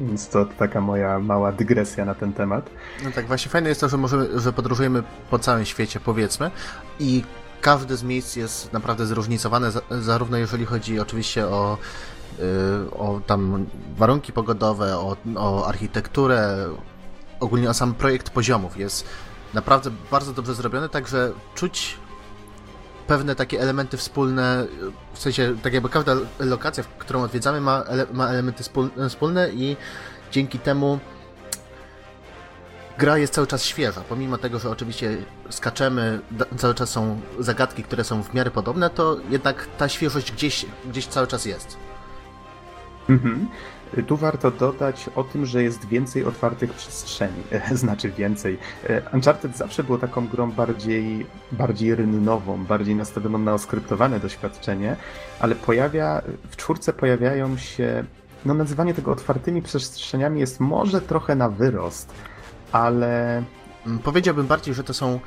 [0.00, 2.70] Więc to taka moja mała dygresja na ten temat.
[3.04, 6.50] No tak, właśnie fajne jest to, że możemy, że podróżujemy po całym świecie, powiedzmy,
[7.00, 7.24] i
[7.60, 11.78] każde z miejsc jest naprawdę zróżnicowane, zarówno jeżeli chodzi oczywiście o,
[12.92, 13.66] o tam
[13.96, 16.68] warunki pogodowe, o, o architekturę,
[17.40, 18.76] ogólnie o sam projekt poziomów.
[18.76, 19.06] Jest
[19.54, 21.98] naprawdę bardzo dobrze zrobiony, także czuć
[23.06, 24.66] pewne takie elementy wspólne,
[25.12, 28.64] w sensie tak jakby każda lokacja, którą odwiedzamy ma, ele ma elementy
[29.08, 29.76] wspólne i
[30.32, 30.98] dzięki temu
[32.98, 34.00] gra jest cały czas świeża.
[34.08, 35.16] Pomimo tego, że oczywiście
[35.50, 36.20] skaczemy,
[36.56, 41.06] cały czas są zagadki, które są w miarę podobne, to jednak ta świeżość gdzieś, gdzieś
[41.06, 41.76] cały czas jest.
[43.08, 43.48] Mhm.
[44.06, 48.58] Tu warto dodać o tym, że jest więcej otwartych przestrzeni, znaczy więcej.
[48.88, 54.96] E, Uncharted zawsze było taką grą bardziej, bardziej rynnową, bardziej nastawioną na oskryptowane doświadczenie,
[55.40, 58.04] ale pojawia, w czwórce pojawiają się,
[58.44, 62.12] no nazywanie tego otwartymi przestrzeniami jest może trochę na wyrost,
[62.72, 63.42] ale...
[63.86, 65.18] Mm, powiedziałbym bardziej, że to są y,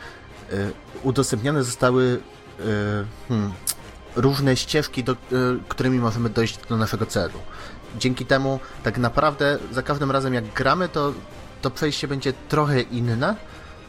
[1.04, 2.64] udostępnione zostały y,
[3.28, 3.52] hmm,
[4.18, 5.16] różne ścieżki, do, y,
[5.70, 7.40] którymi możemy dojść do naszego celu
[8.00, 11.14] dzięki temu tak naprawdę za każdym razem jak gramy, to,
[11.62, 13.36] to przejście będzie trochę inne,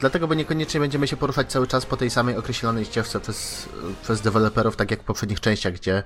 [0.01, 3.69] dlatego bo niekoniecznie będziemy się poruszać cały czas po tej samej określonej ścieżce przez,
[4.03, 6.03] przez deweloperów, tak jak w poprzednich częściach, gdzie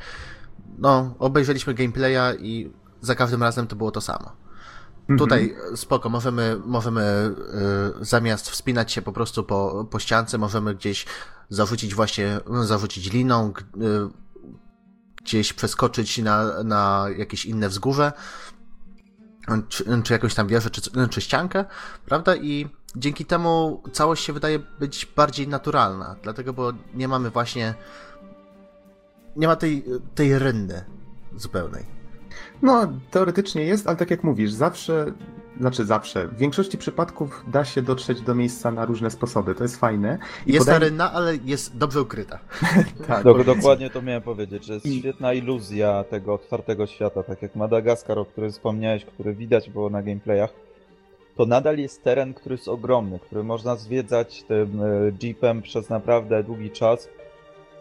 [0.79, 4.42] no, obejrzeliśmy gameplaya i za każdym razem to było to samo.
[5.03, 5.19] Mhm.
[5.19, 7.35] Tutaj spoko, możemy, możemy
[8.01, 11.07] y, zamiast wspinać się po prostu po, po ściance, możemy gdzieś
[11.49, 13.83] zarzucić właśnie, zarzucić liną, y,
[15.23, 18.13] gdzieś przeskoczyć na, na jakieś inne wzgórze,
[19.69, 21.65] czy, czy jakąś tam wieżę, czy, czy ściankę,
[22.07, 22.37] prawda?
[22.37, 27.75] I dzięki temu całość się wydaje być bardziej naturalna, dlatego, bo nie mamy właśnie
[29.37, 29.85] nie ma tej,
[30.15, 30.85] tej rynny
[31.37, 32.02] zupełnej.
[32.63, 35.13] No, teoretycznie jest, ale tak jak mówisz, zawsze
[35.61, 39.77] znaczy zawsze, w większości przypadków da się dotrzeć do miejsca na różne sposoby, to jest
[39.77, 40.19] fajne.
[40.47, 40.77] I jest podaje...
[40.77, 42.39] arena, ale jest dobrze ukryta.
[43.09, 44.99] tak, Dok dokładnie to miałem powiedzieć, że jest I...
[44.99, 50.03] świetna iluzja tego otwartego świata, tak jak Madagaskar, o którym wspomniałeś, który widać było na
[50.03, 50.51] gameplayach.
[51.37, 56.45] To nadal jest teren, który jest ogromny, który można zwiedzać tym e, jeepem przez naprawdę
[56.45, 57.09] długi czas.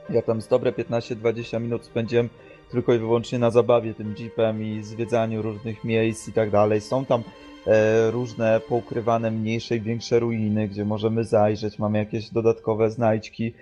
[0.10, 2.30] Ja tam z dobre 15-20 minut spędziłem
[2.72, 6.82] tylko i wyłącznie na zabawie tym jeepem i zwiedzaniu różnych miejsc i tak dalej.
[6.82, 7.24] Są tam
[7.68, 13.54] E, różne poukrywane mniejsze i większe ruiny, gdzie możemy zajrzeć, mamy jakieś dodatkowe znajdźki,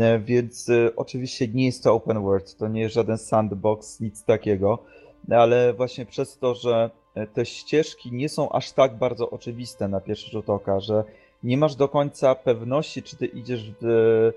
[0.00, 4.24] e, więc e, oczywiście nie jest to open world, to nie jest żaden sandbox, nic
[4.24, 4.78] takiego,
[5.30, 6.90] ale właśnie przez to, że
[7.34, 11.04] te ścieżki nie są aż tak bardzo oczywiste na pierwszy rzut oka, że
[11.42, 14.32] nie masz do końca pewności, czy ty idziesz w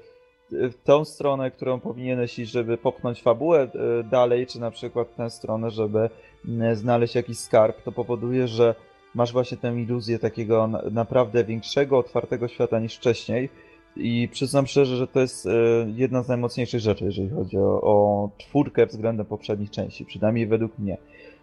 [0.84, 3.68] tą stronę, którą powinieneś iść, żeby popchnąć fabułę
[4.12, 6.10] dalej, czy na przykład tę stronę, żeby
[6.74, 8.76] znaleźć jakiś skarb, to powoduje, że
[9.16, 13.50] masz właśnie tę iluzję takiego naprawdę większego, otwartego świata niż wcześniej.
[13.96, 15.50] I przyznam szczerze, że to jest e,
[15.96, 20.98] jedna z najmocniejszych rzeczy, jeżeli chodzi o, o czwórkę względem poprzednich części, przynajmniej według mnie.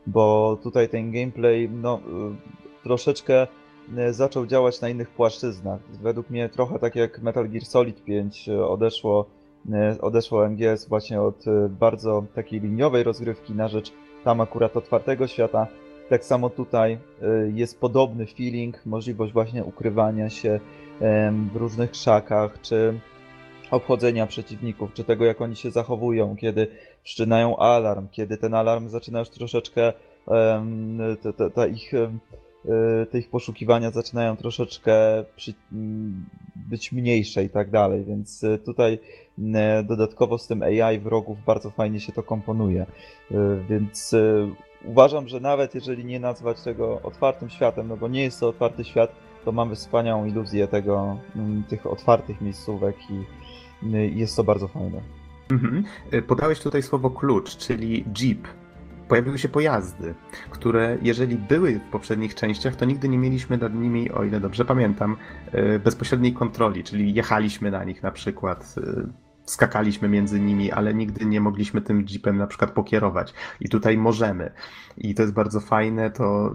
[0.06, 2.34] Bo tutaj ten gameplay, no, e,
[2.82, 3.46] troszeczkę e,
[4.10, 5.80] zaczął działać na innych płaszczyznach.
[6.02, 9.26] Według mnie trochę tak jak Metal Gear Solid 5 odeszło,
[10.00, 13.92] odeszło MGS właśnie od bardzo takiej liniowej rozgrywki na rzecz
[14.24, 15.66] tam akurat otwartego świata,
[16.08, 16.98] tak samo tutaj
[17.54, 20.60] jest podobny feeling, możliwość właśnie ukrywania się
[21.52, 23.00] w różnych krzakach, czy
[23.70, 26.66] obchodzenia przeciwników, czy tego, jak oni się zachowują, kiedy
[27.02, 29.92] wszczynają alarm, kiedy ten alarm zaczyna już troszeczkę,
[31.36, 31.92] te, te ich,
[32.64, 35.54] y, te ich poszukiwania zaczynają troszeczkę przy,
[36.56, 38.98] być mniejsze i tak dalej, więc y, tutaj
[39.84, 42.86] dodatkowo z tym AI wrogów bardzo fajnie się to komponuje,
[43.68, 44.14] więc
[44.84, 48.84] uważam, że nawet jeżeli nie nazwać tego otwartym światem, no bo nie jest to otwarty
[48.84, 49.12] świat,
[49.44, 53.24] to mamy wspaniałą iluzję tego, mm, tych otwartych miejscówek i
[53.86, 55.00] mm, jest to bardzo fajne.
[55.50, 55.84] Mhm.
[56.14, 58.48] Y, podałeś tutaj słowo klucz, czyli jeep.
[59.08, 60.14] Pojawiły się pojazdy,
[60.50, 64.64] które jeżeli były w poprzednich częściach, to nigdy nie mieliśmy nad nimi, o ile dobrze
[64.64, 65.16] pamiętam,
[65.54, 69.06] y, bezpośredniej kontroli, czyli jechaliśmy na nich na przykład y,
[69.44, 73.34] skakaliśmy między nimi, ale nigdy nie mogliśmy tym jeepem na przykład pokierować.
[73.60, 74.50] I tutaj możemy.
[74.98, 76.54] I to jest bardzo fajne, to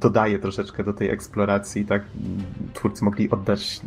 [0.00, 2.02] dodaje troszeczkę do tej eksploracji, tak?
[2.74, 3.80] Twórcy mogli oddać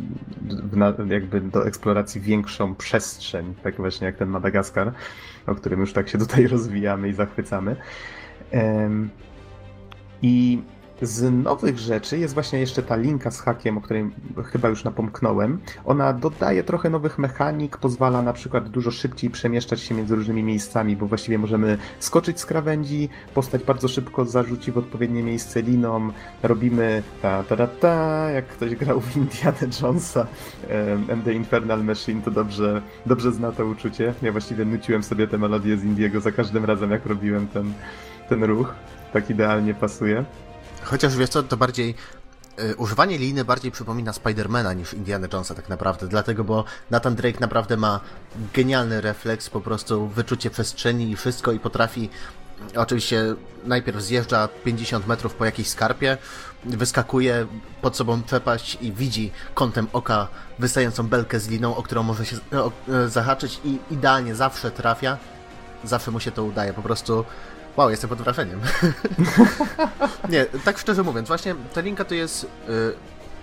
[1.08, 4.92] jakby do eksploracji większą przestrzeń, tak właśnie jak ten Madagaskar,
[5.48, 7.76] o którym już tak się tutaj rozwijamy i zachwycamy.
[10.22, 10.62] I
[11.02, 14.10] Z nowych rzeczy jest właśnie jeszcze ta linka z hakiem, o której
[14.52, 15.58] chyba już napomknąłem.
[15.84, 20.96] Ona dodaje trochę nowych mechanik, pozwala na przykład dużo szybciej przemieszczać się między różnymi miejscami,
[20.96, 26.10] bo właściwie możemy skoczyć z krawędzi, postać bardzo szybko zarzuci w odpowiednie miejsce liną,
[26.42, 30.26] robimy ta ta ta, ta jak ktoś grał w Indiana Jonesa
[31.12, 34.14] and the Infernal Machine, to dobrze, dobrze zna to uczucie.
[34.22, 37.72] Ja właściwie nuciłem sobie te melodie z Indiego za każdym razem, jak robiłem ten,
[38.28, 38.74] ten ruch.
[39.12, 40.24] Tak idealnie pasuje.
[40.90, 41.94] Chociaż wiesz co, to bardziej
[42.60, 47.40] y, używanie liny bardziej przypomina Spidermana niż Indiana Jonesa tak naprawdę, dlatego, bo Nathan Drake
[47.40, 48.00] naprawdę ma
[48.54, 52.10] genialny refleks, po prostu wyczucie przestrzeni i wszystko i potrafi
[52.76, 53.34] oczywiście
[53.64, 56.18] najpierw zjeżdża 50 metrów po jakiejś skarpie,
[56.64, 57.46] wyskakuje
[57.82, 60.28] pod sobą przepaść i widzi kątem oka
[60.58, 62.36] wystającą belkę z liną, o którą może się
[62.88, 65.18] e, zahaczyć i idealnie zawsze trafia.
[65.84, 67.24] Zawsze mu się to udaje, po prostu
[67.78, 68.60] Wow, jestem pod wrażeniem.
[70.32, 72.48] nie, tak szczerze mówiąc, właśnie ta linka to jest y,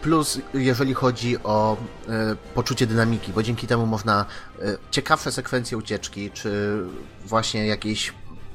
[0.01, 2.07] plus, jeżeli chodzi o y,
[2.53, 4.25] poczucie dynamiki, bo dzięki temu można
[4.59, 6.77] y, ciekawsze sekwencje ucieczki, czy
[7.25, 8.13] właśnie jakieś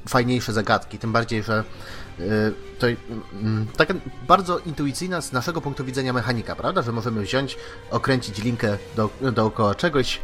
[0.09, 1.63] fajniejsze zagadki, tym bardziej, że
[2.79, 2.87] to
[3.33, 3.93] mm, taka
[4.27, 6.81] bardzo intuicyjna z naszego punktu widzenia mechanika, prawda?
[6.81, 7.57] Że możemy wziąć,
[7.91, 10.19] okręcić linkę do, dookoła czegoś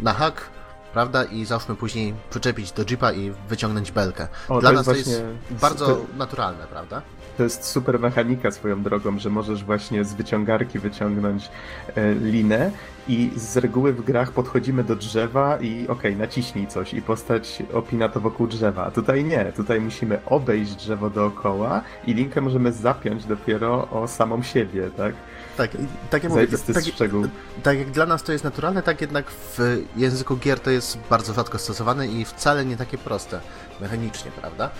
[0.00, 0.50] na hak,
[0.92, 1.24] prawda?
[1.24, 4.28] I załóżmy później przyczepić do jeepa i wyciągnąć belkę.
[4.48, 5.24] O, Dla to nas jest to jest
[5.60, 7.02] bardzo naturalne, prawda?
[7.36, 11.50] To jest super mechanika swoją drogą, że możesz właśnie z wyciągarki wyciągnąć
[11.96, 12.70] e, linę
[13.08, 17.62] i z reguły w grach podchodzimy do drzewa i okej, okay, naciśnij coś i postać
[17.72, 18.84] opina to wokół drzewa.
[18.86, 24.42] A tutaj nie, tutaj musimy obejść drzewo dookoła i linkę możemy zapiąć dopiero o samą
[24.42, 25.14] siebie, tak?
[25.60, 25.70] Tak,
[26.10, 27.24] tak jak mówię, tak, szczegół.
[27.62, 31.32] tak jak dla nas to jest naturalne, tak jednak w języku gier to jest bardzo
[31.32, 33.40] rzadko stosowane i wcale nie takie proste
[33.80, 34.70] mechanicznie, prawda?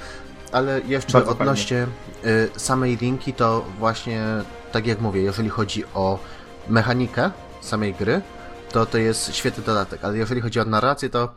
[0.53, 1.87] Ale jeszcze bardzo odnośnie
[2.22, 2.39] fajnie.
[2.57, 4.24] Y, samej linki, to właśnie
[4.72, 6.18] tak jak mówię, jeżeli chodzi o
[6.68, 8.20] mechanikę samej gry,
[8.72, 11.35] to to jest świetny dodatek, ale jeżeli chodzi o narrację, to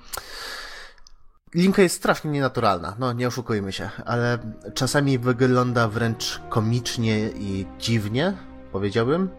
[1.56, 4.38] Linka jest strasznie nienaturalna, no nie oszukujmy się, ale
[4.74, 8.34] czasami wygląda wręcz komicznie i dziwnie,
[8.74, 9.30] powiedziałbym.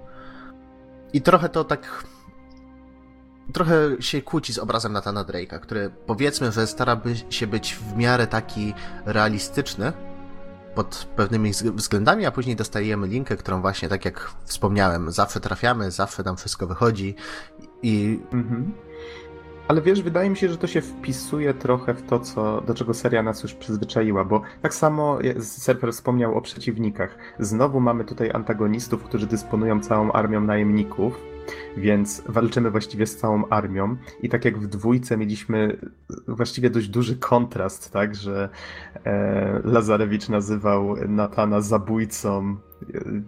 [1.13, 2.05] I trochę to tak.
[3.53, 8.27] Trochę się kłóci z obrazem Natana Drake'a, który powiedzmy, że stara się być w miarę
[8.27, 8.75] taki
[9.07, 9.93] realistyczny
[10.75, 16.23] pod pewnymi względami, a później dostajemy linkę, którą właśnie, tak jak wspomniałem, zawsze trafiamy, zawsze
[16.23, 17.15] nam wszystko wychodzi
[17.83, 18.21] i.
[18.33, 18.75] Mhm.
[19.69, 22.95] Ale wiesz, wydaje mi się, że to się wpisuje trochę w to, co, do czego
[22.95, 27.19] seria nas już przyzwyczaiła, bo tak samo Serper wspomniał o przeciwnikach.
[27.39, 31.21] Znowu mamy tutaj antagonistów, którzy dysponują całą armią najemników,
[31.77, 35.77] więc walczymy właściwie z całą armią i tak jak w dwójce mieliśmy
[36.29, 38.49] właściwie dość duży kontrast, tak, że
[39.05, 42.57] e, Lazarewicz nazywał Natana zabójcą, e,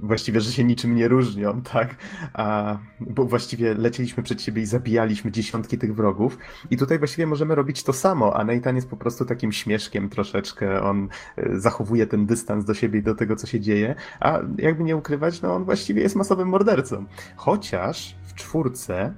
[0.03, 1.97] właściwie, że się niczym nie różnią, tak,
[2.35, 6.39] A, bo właściwie lecieliśmy przed siebie i zabijaliśmy dziesiątki tych wrogów.
[6.71, 10.83] I tutaj właściwie możemy robić to samo, a Nathan jest po prostu takim śmieszkiem troszeczkę,
[10.83, 14.85] on e, zachowuje ten dystans do siebie i do tego, co się dzieje, a jakby
[14.85, 17.05] nie ukrywać, no on właściwie jest masowym mordercą.
[17.37, 19.15] Chociaż czwórce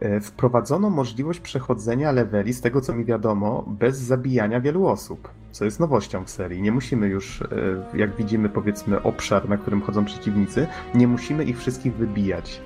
[0.00, 5.64] e, wprowadzono możliwość przechodzenia leveli, z tego co mi wiadomo, bez zabijania wielu osób, co
[5.64, 6.62] jest nowością w serii.
[6.62, 7.46] Nie musimy już, e,
[7.94, 12.60] jak widzimy powiedzmy obszar, na którym chodzą przeciwnicy, nie musimy ich wszystkich wybijać.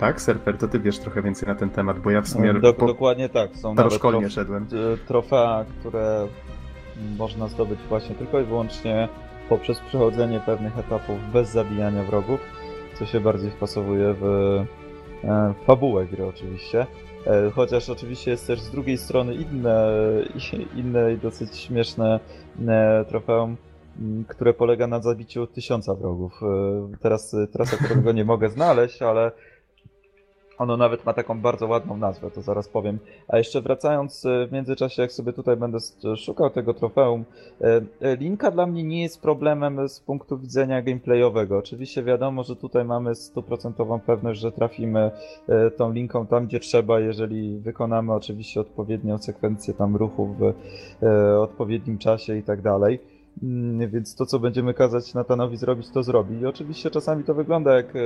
[0.00, 2.54] Tak, Serper, to ty wiesz trochę więcej na ten temat, bo ja w sumie...
[2.54, 2.86] Do, po...
[2.86, 3.56] Dokładnie tak.
[3.56, 4.32] Są staroszkolnie trof...
[4.32, 4.66] szedłem.
[5.08, 6.26] Trofea, które
[7.18, 9.08] można zdobyć właśnie tylko i wyłącznie
[9.48, 12.40] poprzez przechodzenie pewnych etapów bez zabijania wrogów,
[12.98, 14.24] co się bardziej wpasowuje w
[15.24, 16.86] E, fabułę gry oczywiście.
[17.26, 19.92] E, chociaż oczywiście jest też z drugiej strony inne,
[20.82, 22.20] inne i dosyć śmieszne
[22.68, 23.56] e, trofeum,
[24.28, 26.40] które polega na zabiciu tysiąca wrogów.
[27.00, 29.32] Teraz, teraz akurat go nie mogę znaleźć, ale
[30.58, 32.98] ono nawet ma taką bardzo ładną nazwę, to zaraz powiem.
[33.28, 35.78] A jeszcze wracając e, w międzyczasie, jak sobie tutaj będę
[36.16, 37.24] szukał tego trofeum,
[37.60, 41.58] e, e, linka dla mnie nie jest problemem z punktu widzenia gameplayowego.
[41.58, 45.10] Oczywiście wiadomo, że tutaj mamy stuprocentową pewność, że trafimy
[45.76, 50.54] tą linką tam, gdzie trzeba, jeżeli wykonamy oczywiście odpowiednią sekwencję tam ruchów w
[51.40, 53.11] odpowiednim czasie i tak dalej.
[53.42, 56.40] Mm, więc to, co będziemy kazać Natanowi zrobić, to zrobi.
[56.40, 58.00] I oczywiście czasami to wygląda jak, e,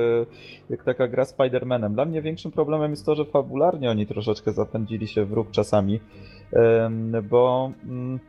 [0.71, 1.95] jak taka gra Spider-Manem.
[1.95, 6.01] Dla mnie większym problemem jest to, że fabularnie oni troszeczkę zapędzili się w ruch czasami,
[7.31, 8.21] bo Mm,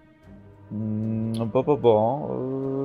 [1.53, 2.27] bo, bo, bo.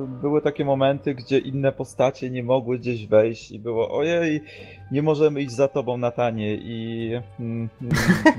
[0.03, 4.41] y, Były takie momenty, gdzie inne postacie nie mogły gdzieś wejść i było ojej,
[4.91, 7.09] nie możemy iść za tobą, Natanie i
[7.39, 7.93] mm, mm,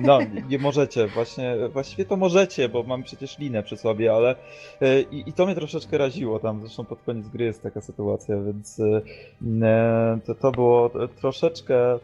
[0.06, 0.18] no,
[0.48, 4.36] nie możecie, właśnie, właściwie to możecie, bo mam przecież linę przy sobie, ale
[4.82, 8.36] y, i, i to mnie troszeczkę raziło tam, zresztą pod koniec gry jest taka sytuacja,
[8.40, 9.02] więc y,
[10.26, 10.90] to, to było
[11.20, 11.98] troszeczkę,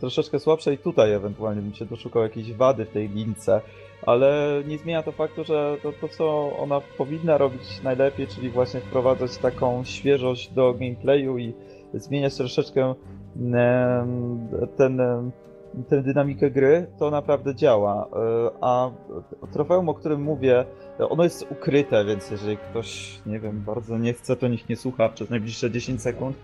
[0.00, 3.60] troszeczkę słabsze i tutaj ewentualnie bym się doszukał jakiejś wady w tej lince,
[4.06, 8.80] ale nie zmienia to faktu, że to, to co ona powinna robić najlepiej, czyli właśnie
[8.80, 11.54] wprowadzać taką świeżość do gameplayu i
[11.94, 12.94] zmieniać troszeczkę
[14.76, 15.00] ten,
[15.88, 18.08] tę dynamikę gry, to naprawdę działa.
[18.12, 18.90] E, A
[19.52, 20.64] trofeum, o którym mówię,
[20.98, 25.08] ono jest ukryte, więc jeżeli ktoś, nie wiem, bardzo nie chce, to niech nie słucha
[25.08, 26.36] przez najbliższe 10 sekund.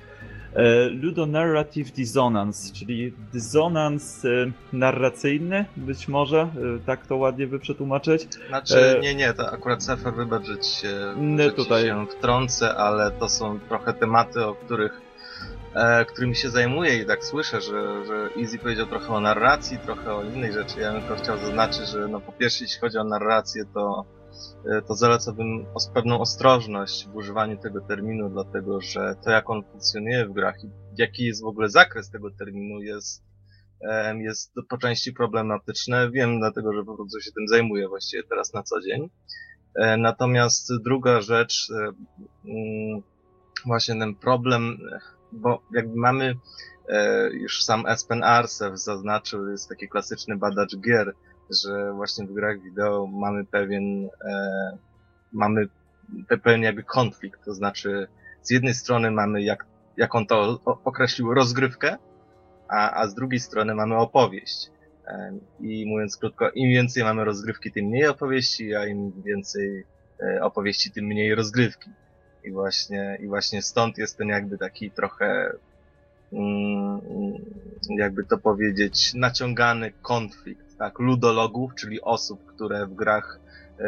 [0.55, 4.29] E, Ludonarrative Dissonance, czyli dysonans e,
[4.73, 6.49] narracyjny, być może, e,
[6.87, 8.29] tak to ładnie by przetłumaczyć.
[8.49, 11.85] Znaczy, nie, nie, to akurat Sefer wybacz, że ci się, Nie, tutaj.
[11.87, 15.01] się wtrącę, ale to są trochę tematy, o których
[15.75, 20.15] e, którymi się zajmuję i tak słyszę, że, że Easy powiedział trochę o narracji, trochę
[20.15, 20.81] o innej rzeczy.
[20.81, 24.05] Ja bym tylko chciał zaznaczyć, że no po pierwsze jeśli chodzi o narrację, to
[24.89, 30.33] to zalecałbym pewną ostrożność w używaniu tego terminu, dlatego że to jak on funkcjonuje w
[30.33, 33.23] grach i jaki jest w ogóle zakres tego terminu jest
[34.19, 36.11] jest po części problematyczne.
[36.11, 39.11] Wiem, dlatego że po prostu się tym zajmuję właściwie teraz na co dzień.
[39.75, 41.93] E, Natomiast druga rzecz, e,
[42.45, 43.03] mm,
[43.67, 45.01] właśnie ten problem, e,
[45.33, 46.37] bo jakby mamy,
[46.89, 51.15] e, już sam Espen Arsev zaznaczył, jest taki klasyczny badacz gier,
[51.63, 54.79] że właśnie w grach wideo mamy pewien, e,
[55.33, 55.69] mamy
[56.29, 58.09] pe- pewien jakby konflikt, to znaczy
[58.43, 59.67] z jednej strony mamy, jak,
[59.97, 61.97] jak on to określił, rozgrywkę,
[62.69, 64.71] a, a z drugiej strony mamy opowieść.
[65.07, 69.85] Em, I mówiąc krótko, im więcej mamy rozgrywki, tym mniej opowieści, a im więcej
[70.21, 71.91] e, opowieści, tym mniej rozgrywki.
[72.45, 75.53] I właśnie, i właśnie stąd jest ten jakby taki trochę,
[76.33, 77.01] mm,
[77.99, 83.41] jakby to powiedzieć, naciągany konflikt, tak, ludologów, czyli osób, które w grach
[83.79, 83.85] e,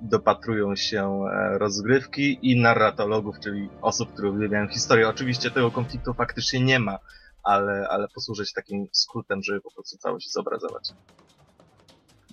[0.00, 5.08] dopatrują się e, rozgrywki i narratologów, czyli osób, które uwielbiają historię.
[5.08, 6.98] Oczywiście tego konfliktu faktycznie nie ma,
[7.42, 10.90] ale, ale posłużyć takim skrótem, żeby po prostu całość zobrazować.
[10.90, 10.94] E,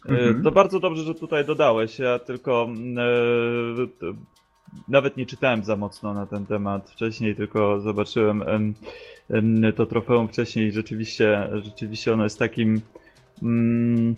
[0.06, 0.44] Mhm.
[0.44, 2.00] To bardzo dobrze, że tutaj dodałeś.
[2.00, 2.68] Ja tylko
[4.88, 8.74] nawet nie czytałem za mocno na ten temat wcześniej, tylko zobaczyłem em,
[9.30, 12.82] em, to trofeum wcześniej i rzeczywiście, rzeczywiście ono jest takim.
[13.44, 14.16] Mm,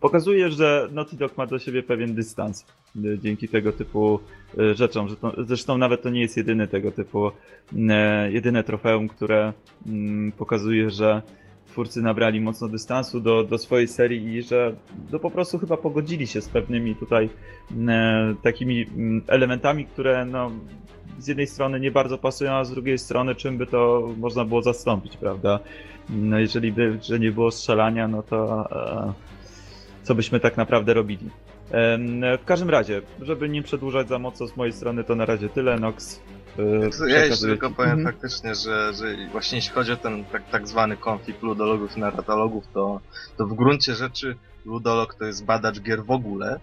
[0.00, 2.66] pokazuje, że Naughty Dog ma do siebie pewien dystans
[2.96, 4.20] e, dzięki tego typu
[4.58, 5.08] e, rzeczom.
[5.46, 7.30] Zresztą nawet to nie jest jedyny tego typu,
[7.88, 9.52] e, jedyne trofeum, które
[9.86, 11.22] mm, pokazuje, że
[11.66, 14.74] twórcy nabrali mocno dystansu do, do swojej serii i że
[15.12, 17.30] no po prostu chyba pogodzili się z pewnymi tutaj
[18.42, 20.50] takimi mm, elementami, które no,
[21.18, 24.62] z jednej strony nie bardzo pasują, a z drugiej strony czym by to można było
[24.62, 25.60] zastąpić, prawda?
[26.10, 29.12] No jeżeli by, że nie było strzelania, no to e,
[30.02, 31.30] co byśmy tak naprawdę robili?
[32.42, 35.78] W każdym razie, żeby nie przedłużać za mocno z mojej strony, to na razie tyle.
[35.80, 36.20] Nox.
[36.58, 38.14] e, Ja jeszcze przekazuję tylko powiem Mhm.
[38.14, 42.64] faktycznie, że, że właśnie jeśli chodzi o ten tak, tak zwany konflikt ludologów i narratologów,
[42.74, 43.00] to,
[43.36, 46.60] to w gruncie rzeczy ludolog to jest badacz gier w ogóle,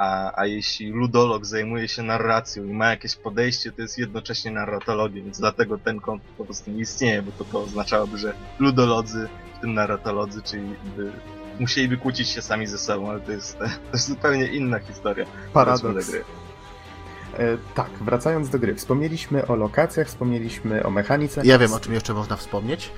[0.00, 5.24] a, a jeśli ludolog zajmuje się narracją i ma jakieś podejście, to jest jednocześnie narratologiem,
[5.24, 9.60] więc dlatego ten konflikt po prostu nie istnieje, bo to, to oznaczałoby, że ludolodzy, w
[9.60, 11.12] tym narratolodzy, czyli by,
[11.58, 15.26] musieliby kłócić się sami ze sobą, ale to jest, to jest zupełnie inna historia.
[15.52, 16.06] Paradoks.
[16.06, 16.24] do gry.
[17.38, 18.74] E, tak, wracając do gry.
[18.74, 21.42] Wspomnieliśmy o lokacjach, wspomnieliśmy o mechanice.
[21.44, 22.90] Ja wiem, o czym jeszcze można wspomnieć.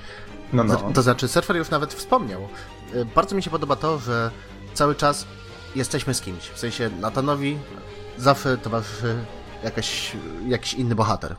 [0.52, 0.90] No, no.
[0.94, 2.48] To znaczy, Surfer już nawet wspomniał.
[2.94, 4.30] Y, Bardzo mi się podoba to, że
[4.74, 5.26] cały czas
[5.74, 6.48] jesteśmy z kimś.
[6.48, 7.58] W sensie Natanowi
[8.18, 9.24] zawsze towarzyszy
[9.64, 10.16] jakaś,
[10.46, 11.36] jakiś inny bohater.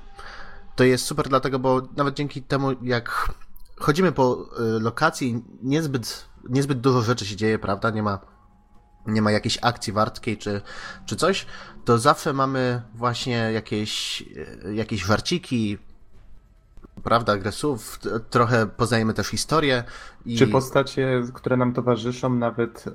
[0.75, 3.33] To jest super dlatego, bo nawet dzięki temu, jak
[3.79, 4.45] chodzimy po
[4.77, 7.89] y, lokacji, niezbyt, niezbyt dużo rzeczy się dzieje, prawda?
[7.89, 8.19] Nie ma,
[9.07, 10.61] nie ma jakiejś akcji wartkiej czy,
[11.05, 11.45] czy coś,
[11.85, 14.21] to zawsze mamy właśnie jakieś,
[14.65, 15.77] y, jakieś warciki,
[17.03, 19.83] prawda, agresów, trochę poznajemy też historię.
[20.25, 20.37] I...
[20.37, 22.85] Czy postacie, które nam towarzyszą, nawet.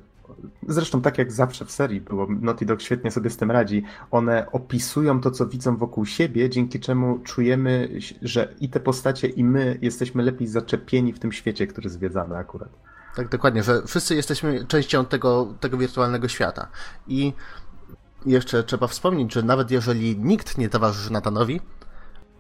[0.69, 3.83] Zresztą tak jak zawsze w serii było, Naughty Dog świetnie sobie z tym radzi.
[4.11, 7.89] One opisują to, co widzą wokół siebie, dzięki czemu czujemy,
[8.23, 12.69] że i te postacie, i my jesteśmy lepiej zaczepieni w tym świecie, który zwiedzamy akurat.
[13.17, 16.69] Tak, dokładnie, że wszyscy jesteśmy częścią tego, tego wirtualnego świata.
[17.07, 17.33] I
[18.27, 21.61] jeszcze trzeba wspomnieć, że nawet jeżeli nikt nie towarzyszy Natanowi,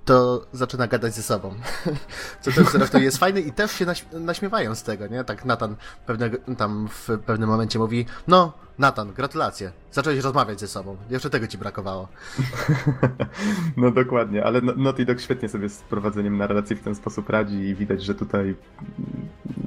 [0.09, 1.55] to zaczyna gadać ze sobą.
[2.43, 5.25] Co też zresztą jest fajne i też się naśmiewają z tego, nie?
[5.25, 10.97] Tak Nathan pewne, tam w pewnym momencie mówi, no Nathan, gratulacje, zacząłeś rozmawiać ze sobą,
[11.11, 12.09] jeszcze tego ci brakowało.
[13.77, 17.75] No dokładnie, ale Naughty Dog świetnie sobie z prowadzeniem narracji w ten sposób radzi i
[17.75, 18.55] widać, że tutaj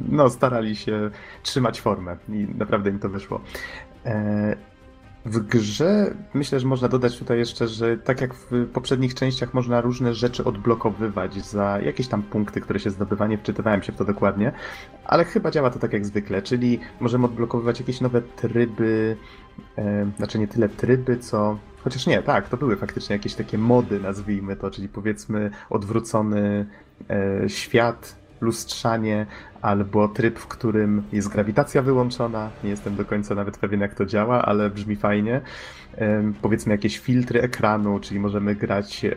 [0.09, 1.11] no starali się
[1.43, 3.41] trzymać formę i naprawdę im to wyszło.
[5.25, 9.81] W grze myślę, że można dodać tutaj jeszcze, że tak jak w poprzednich częściach można
[9.81, 14.05] różne rzeczy odblokowywać za jakieś tam punkty, które się zdobywa, nie wczytywałem się w to
[14.05, 14.51] dokładnie,
[15.05, 19.17] ale chyba działa to tak jak zwykle, czyli możemy odblokowywać jakieś nowe tryby,
[19.77, 23.99] e, znaczy nie tyle tryby, co Chociaż nie, tak, to były faktycznie jakieś takie mody,
[23.99, 26.65] nazwijmy to, czyli powiedzmy odwrócony
[27.09, 29.25] e, świat, lustrzanie,
[29.61, 32.49] albo tryb, w którym jest grawitacja wyłączona.
[32.63, 35.41] Nie jestem do końca nawet pewien, jak to działa, ale brzmi fajnie.
[36.41, 39.15] Powiedzmy jakieś filtry ekranu, czyli możemy grać e,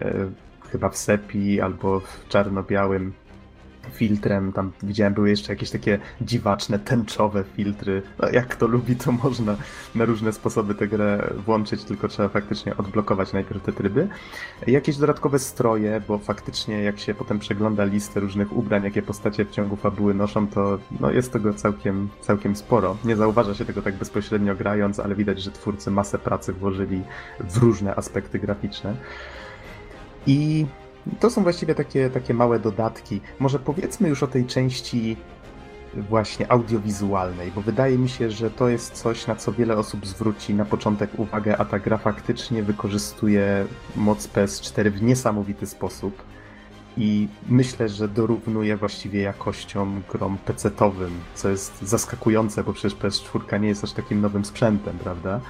[0.71, 3.13] chyba w sepi albo w czarno-białym
[3.93, 4.53] filtrem.
[4.53, 8.03] Tam widziałem, były jeszcze jakieś takie dziwaczne, tęczowe filtry.
[8.19, 9.57] No, jak kto lubi, to można
[9.95, 14.09] na różne sposoby tę grę włączyć, tylko trzeba faktycznie odblokować najpierw te tryby.
[14.67, 19.51] Jakieś dodatkowe stroje, bo faktycznie jak się potem przegląda listę różnych ubrań, jakie postacie w
[19.51, 22.97] ciągu fabuły noszą, to no, jest tego całkiem, całkiem sporo.
[23.05, 27.03] Nie zauważa się tego tak bezpośrednio grając, ale widać, że twórcy masę pracy włożyli
[27.41, 28.97] w różne aspekty graficzne.
[30.27, 30.67] I
[31.21, 33.21] to są właściwie takie, takie małe dodatki.
[33.39, 35.17] Może powiedzmy już o tej części
[35.95, 40.55] właśnie audiowizualnej, bo wydaje mi się, że to jest coś, na co wiele osób zwróci
[40.55, 46.23] na początek uwagę, a ta gra faktycznie wykorzystuje moc PS4 w niesamowity sposób
[46.97, 53.69] i myślę, że dorównuje właściwie jakością grom PC-owym, co jest zaskakujące, bo przecież PS4 nie
[53.69, 55.41] jest aż takim nowym sprzętem, prawda?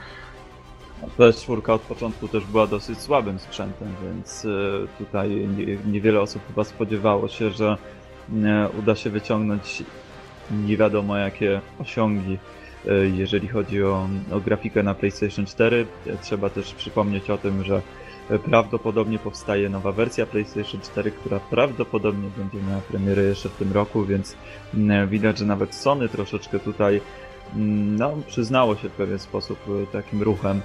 [1.19, 4.49] PS4 od początku też była dosyć słabym sprzętem, więc e,
[4.99, 5.49] tutaj
[5.87, 7.77] niewiele osób chyba spodziewało się, że
[8.45, 9.83] e, uda się wyciągnąć
[10.51, 12.39] nie wiadomo jakie osiągi,
[12.87, 15.87] e, jeżeli chodzi o, o grafikę na PlayStation 4.
[16.23, 17.83] Trzeba też przypomnieć o tym, że
[18.45, 24.05] prawdopodobnie powstaje nowa wersja PlayStation 4, która prawdopodobnie będzie miała premierę jeszcze w tym roku,
[24.05, 24.37] więc
[25.09, 27.01] widać, że nawet Sony troszeczkę tutaj
[27.97, 29.59] no, przyznało się w pewien sposób
[29.93, 30.61] takim ruchem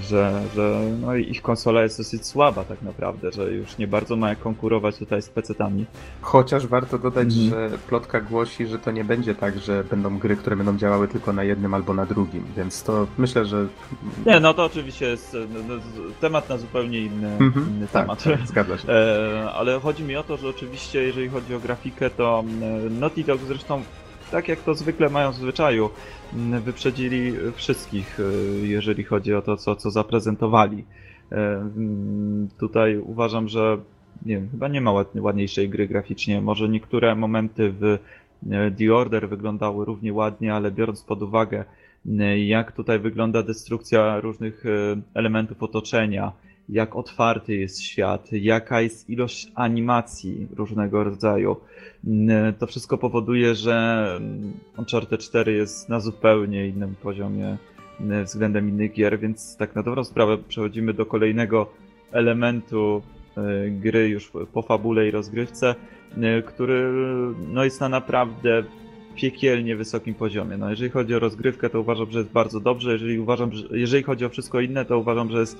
[0.00, 4.28] że, że no ich konsola jest dosyć słaba tak naprawdę, że już nie bardzo ma
[4.28, 5.84] jak konkurować tutaj z PC-tami.
[6.20, 7.50] Chociaż warto dodać, mhm.
[7.50, 11.32] że plotka głosi, że to nie będzie tak, że będą gry, które będą działały tylko
[11.32, 13.66] na jednym albo na drugim, więc to myślę, że...
[14.26, 15.74] Nie, no to oczywiście jest no, no
[16.20, 17.66] temat na zupełnie inny, mhm.
[17.68, 18.22] inny tak, temat.
[18.22, 18.88] Tak, zgadza się.
[18.96, 23.24] E, ale chodzi mi o to, że oczywiście jeżeli chodzi o grafikę, to e, Naughty
[23.24, 23.82] Dog zresztą
[24.30, 25.90] tak jak to zwykle mają w zwyczaju,
[26.64, 28.22] wyprzedzili wszystkich, e,
[28.66, 30.84] jeżeli chodzi o to, co, co zaprezentowali.
[31.32, 31.70] E,
[32.58, 33.78] tutaj uważam, że
[34.26, 36.40] nie chyba nie ma ładniejszej gry graficznie.
[36.40, 37.84] Może niektóre momenty w
[38.50, 41.64] e, The Order wyglądały równie ładnie, ale biorąc pod uwagę,
[42.46, 44.64] jak tutaj wygląda destrukcja różnych
[45.14, 46.32] elementów otoczenia,
[46.68, 51.56] jak otwarty jest świat, jaka jest ilość animacji różnego rodzaju.
[52.06, 54.06] Mm, to wszystko powoduje, że
[54.76, 57.56] Uncharted 4 jest na zupełnie innym poziomie
[58.00, 61.70] mm, względem innych gier, więc tak na dobrą sprawę przechodzimy do kolejnego
[62.12, 63.02] elementu
[63.36, 65.74] e, gry już po fabule i rozgrywce,
[66.22, 66.92] e, który
[67.48, 68.64] no, jest na naprawdę
[69.16, 70.56] piekielnie wysokim poziomie.
[70.56, 72.92] No, jeżeli chodzi o rozgrywkę, to uważam, że jest bardzo dobrze.
[72.92, 75.58] Jeżeli, uważam, że, jeżeli chodzi o wszystko inne, to uważam, że jest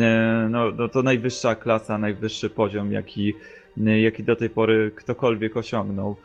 [0.00, 3.34] e, no, no, to najwyższa klasa, najwyższy poziom, jaki, e,
[3.76, 6.16] jaki do tej pory ktokolwiek osiągnął.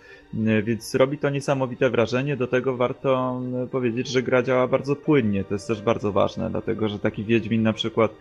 [0.48, 2.38] E, więc robi to niesamowite wrażenie.
[2.38, 3.42] Do tego warto
[3.72, 5.44] powiedzieć, że gra działa bardzo płynnie.
[5.44, 8.12] To jest też bardzo ważne, dlatego że taki Wiedźmin na przykład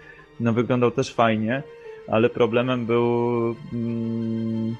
[0.41, 1.63] no, wyglądał też fajnie,
[2.09, 3.05] ale problemem był.
[3.73, 4.77] Mm,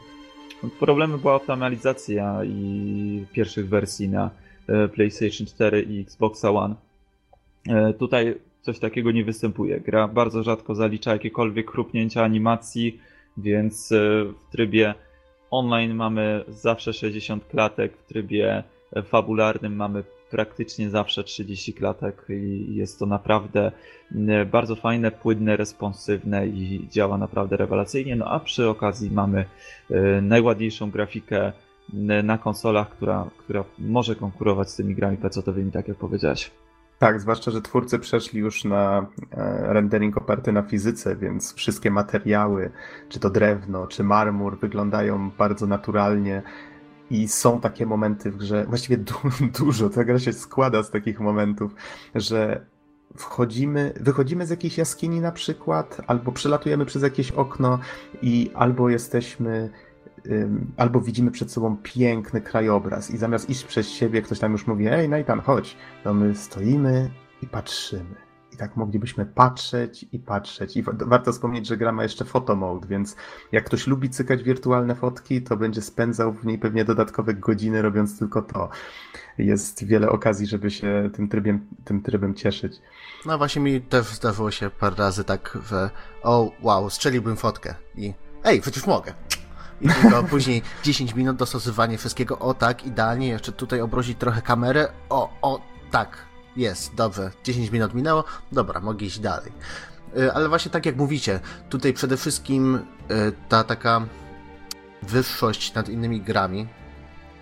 [0.81, 4.31] Problemem była optymalizacja i pierwszych wersji na
[4.69, 6.75] e, PlayStation 4 i Xbox One.
[7.69, 9.81] E, tutaj coś takiego nie występuje.
[9.81, 13.01] Gra bardzo rzadko zalicza jakiekolwiek chrupnięcia animacji,
[13.43, 14.95] więc e, w trybie
[15.51, 18.63] online mamy zawsze 60 klatek, w trybie
[19.05, 23.73] fabularnym mamy praktycznie zawsze 30 klatek i jest to naprawdę
[24.51, 28.17] bardzo fajne, płynne, responsywne i działa naprawdę rewelacyjnie.
[28.17, 29.45] No a przy okazji mamy
[29.91, 31.53] y, najładniejszą grafikę
[32.23, 36.51] na konsolach, która, która może konkurować z tymi grami PC-owymi, tak jak powiedziałeś.
[36.99, 42.71] Tak, zwłaszcza, że twórcy przeszli już na e, rendering oparty na fizyce, więc wszystkie materiały,
[43.09, 46.43] czy to drewno, czy marmur, wyglądają bardzo naturalnie.
[47.11, 49.15] I są takie momenty w grze, właściwie du
[49.59, 51.75] dużo, ta gra się składa z takich momentów,
[52.15, 52.67] że
[53.17, 57.79] wchodzimy, wychodzimy z jakiejś jaskini na przykład, albo przelatujemy przez jakieś okno
[58.23, 59.71] i albo jesteśmy
[60.77, 64.87] albo widzimy przed sobą piękny krajobraz i zamiast iść przez siebie, ktoś tam już mówi,
[64.87, 67.11] ej Nathan, chodź, to my stoimy
[67.43, 68.15] i patrzymy.
[68.53, 70.77] I tak moglibyśmy patrzeć i patrzeć.
[70.77, 73.17] I warto wspomnieć, że gra ma jeszcze photo mode, więc
[73.53, 78.19] jak ktoś lubi cykać wirtualne fotki, to będzie spędzał w niej pewnie dodatkowe godziny robiąc
[78.19, 78.69] tylko to.
[79.39, 82.73] Jest wiele okazji, żeby się tym trybem, tym trybem cieszyć.
[83.27, 85.91] No właśnie mi też zdarzyło się parę razy tak, że
[86.23, 88.15] o wow, strzeliłbym fotkę i
[88.45, 89.15] ej, przecież mogę.
[89.81, 92.39] I tylko później 10 minut dostosowanie wszystkiego.
[92.39, 93.29] O tak, idealnie.
[93.29, 94.89] Jeszcze tutaj obrozić trochę kamerę.
[95.09, 95.61] O, o,
[95.91, 96.17] tak.
[96.57, 97.31] Jest, dobrze.
[97.45, 98.25] 10 minut minęło.
[98.53, 99.53] Dobra, mogę iść dalej.
[100.17, 102.81] Y, ale właśnie tak jak mówicie, tutaj przede wszystkim y,
[103.49, 104.07] ta taka
[105.03, 106.69] wyższość nad innymi grami,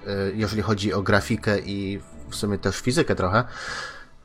[0.07, 3.45] y, jeżeli chodzi o grafikę i w sumie też fizykę trochę,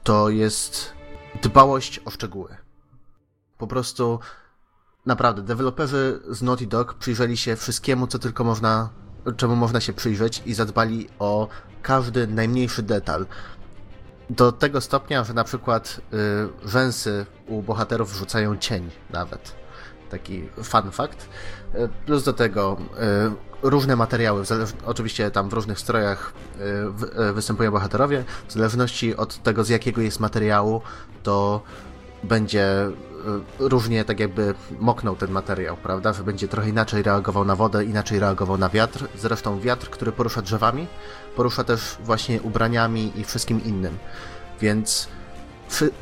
[0.03, 0.93] to jest
[1.41, 2.57] dbałość o szczegóły.
[3.57, 4.19] Po prostu
[5.05, 8.89] Naprawdę, deweloperzy z Naughty Dog przyjrzeli się wszystkiemu, co tylko można,
[9.37, 11.47] czemu można się przyjrzeć i zadbali o
[11.81, 13.25] każdy najmniejszy detal.
[14.29, 16.01] Do tego stopnia, że na przykład
[16.63, 19.55] y, rzęsy u bohaterów rzucają cień nawet.
[20.09, 21.29] Taki fun fact.
[21.75, 22.77] Y, plus do tego
[23.63, 24.43] y, różne materiały,
[24.85, 26.33] oczywiście tam w różnych strojach
[27.15, 28.23] y, y, występują bohaterowie.
[28.47, 30.81] W zależności od tego, z jakiego jest materiału,
[31.23, 31.61] to
[32.23, 32.91] będzie
[33.59, 36.13] różnie tak jakby moknął ten materiał, prawda?
[36.13, 39.07] Że będzie trochę inaczej reagował na wodę, inaczej reagował na wiatr.
[39.15, 40.87] Zresztą wiatr, który porusza drzewami,
[41.35, 43.97] porusza też właśnie ubraniami i wszystkim innym.
[44.61, 45.07] Więc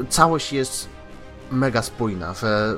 [0.09, 0.89] całość jest
[1.51, 2.77] mega spójna, że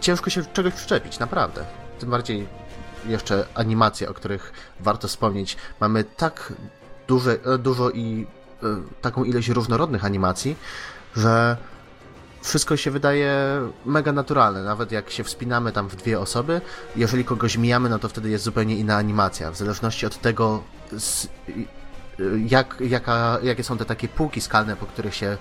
[0.00, 1.64] ciężko się czegoś przyczepić, naprawdę.
[1.98, 2.46] Tym bardziej
[3.06, 5.56] jeszcze animacje, o których warto wspomnieć.
[5.80, 6.52] Mamy tak
[7.08, 8.26] duże, dużo i
[8.62, 8.66] y,
[9.00, 10.56] taką ilość różnorodnych animacji,
[11.16, 11.56] że
[12.44, 14.62] wszystko się wydaje mega naturalne.
[14.62, 16.60] Nawet jak się wspinamy tam w dwie osoby,
[16.96, 19.50] jeżeli kogoś mijamy, no to wtedy jest zupełnie inna animacja.
[19.50, 20.62] W zależności od tego,
[20.98, 21.28] z,
[22.46, 25.36] jak, jaka, jakie są te takie półki skalne, po których się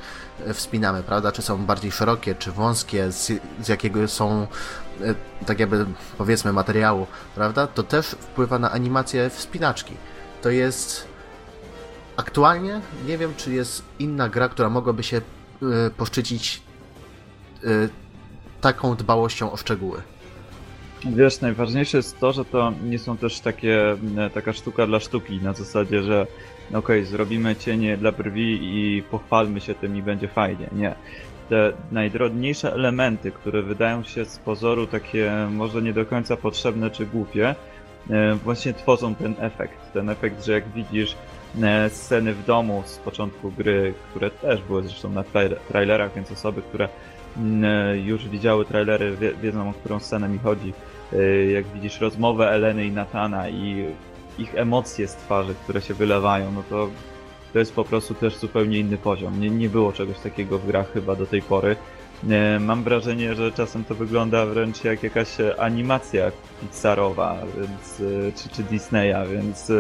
[0.45, 1.32] e, wspinamy, prawda?
[1.32, 3.32] Czy są bardziej szerokie, czy wąskie, z,
[3.62, 4.47] z jakiego są,
[5.01, 5.86] e, tak jakby
[6.18, 7.68] powiedzmy, materiału, prawda?
[7.68, 9.93] To też wpływa na animację wspinaczki.
[10.41, 11.08] To jest.
[12.18, 15.22] Aktualnie nie wiem, czy jest inna gra, która mogłaby się
[15.97, 16.62] poszczycić Y,
[18.61, 20.01] taką dbałością o szczegóły.
[21.05, 25.39] Wiesz, najważniejsze jest to, że to nie są też takie, e, taka sztuka dla sztuki,
[25.41, 26.28] na zasadzie, że
[26.70, 30.70] okej, okay, zrobimy cienie dla brwi i pochwalmy się tym i będzie fajnie.
[30.72, 30.95] Nie.
[31.49, 37.05] Te najdrobniejsze elementy, które wydają się z pozoru takie może nie do końca potrzebne czy
[37.05, 37.55] głupie,
[38.09, 39.93] e, właśnie tworzą ten efekt.
[39.93, 41.16] Ten efekt, że jak widzisz
[41.61, 45.24] e, sceny w domu z początku gry, które też były zresztą na
[45.70, 46.89] trailerach, więc osoby, które
[48.03, 50.73] już widziały trailery, wiedzą o którą scenę mi chodzi.
[51.13, 53.86] E, jak widzisz rozmowę Eleny i Natana i
[54.38, 56.89] ich emocje z twarzy, które się wylewają, no to
[57.53, 59.39] to jest po prostu też zupełnie inny poziom.
[59.39, 61.75] Nie, nie było czegoś takiego w grach chyba do tej pory.
[62.29, 65.27] E, mam wrażenie, że czasem to wygląda wręcz jak jakaś
[65.57, 66.31] animacja
[66.61, 68.01] Pixarowa więc,
[68.41, 69.71] czy, czy Disneya, więc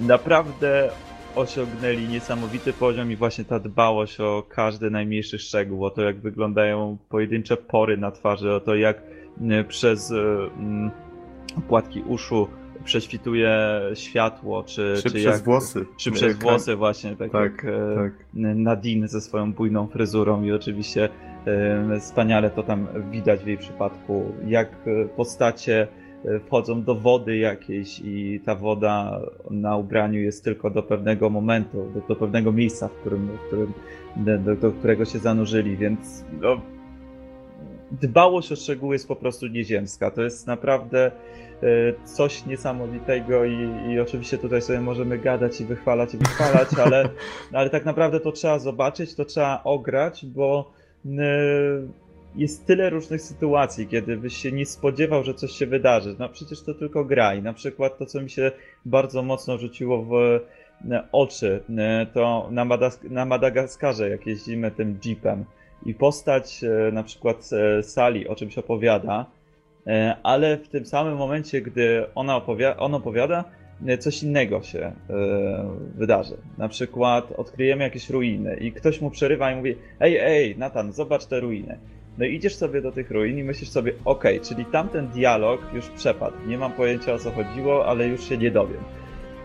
[0.00, 0.90] naprawdę
[1.36, 6.96] osiągnęli niesamowity poziom i właśnie ta dbałość o każdy najmniejszy szczegół, o to jak wyglądają
[7.08, 9.02] pojedyncze pory na twarzy, o to jak
[9.68, 10.12] przez
[11.68, 12.48] płatki uszu
[12.84, 15.86] prześwituje światło, czy, czy, czy przez jak, włosy.
[15.96, 18.12] Czy przez włosy właśnie, tak, tak jak e, tak.
[18.34, 21.08] Nadine ze swoją bujną fryzurą i oczywiście
[21.46, 25.88] e, wspaniale to tam widać w jej przypadku, jak e, postacie
[26.46, 29.20] wchodzą do wody jakiejś i ta woda
[29.50, 33.72] na ubraniu jest tylko do pewnego momentu, do, do pewnego miejsca, w którym, w którym
[34.16, 36.60] do, do, którego się zanurzyli, więc no,
[37.92, 40.10] dbałość o szczegóły jest po prostu nieziemska.
[40.10, 41.12] To jest naprawdę e,
[42.04, 47.08] coś niesamowitego i, i, oczywiście tutaj sobie możemy gadać i wychwalać i wychwalać, ale,
[47.58, 50.72] ale tak naprawdę to trzeba zobaczyć, to trzeba ograć, bo
[52.36, 56.16] jest tyle różnych sytuacji, kiedy byś się nie spodziewał, że coś się wydarzy.
[56.18, 58.52] No przecież to tylko gra i na przykład to, co mi się
[58.84, 60.40] bardzo mocno rzuciło w e,
[61.12, 65.44] oczy, e, to na, Madas na Madagaskarze, jak jeździmy tym jeepem
[65.86, 67.50] i postać e, na przykład
[67.82, 69.26] Sali o czymś opowiada,
[70.22, 73.44] ale w tym samym momencie, gdy ona opowiada, on opowiada,
[73.98, 74.92] coś innego się
[75.94, 76.36] wydarzy.
[76.58, 81.26] Na przykład odkryjemy jakieś ruiny i ktoś mu przerywa i mówi: Ej, ej, Natan, zobacz
[81.26, 81.78] te ruiny.
[82.18, 85.60] No i idziesz sobie do tych ruin i myślisz sobie, okej, okay, czyli tamten dialog
[85.74, 86.36] już przepadł.
[86.46, 88.80] Nie mam pojęcia o co chodziło, ale już się nie dowiem.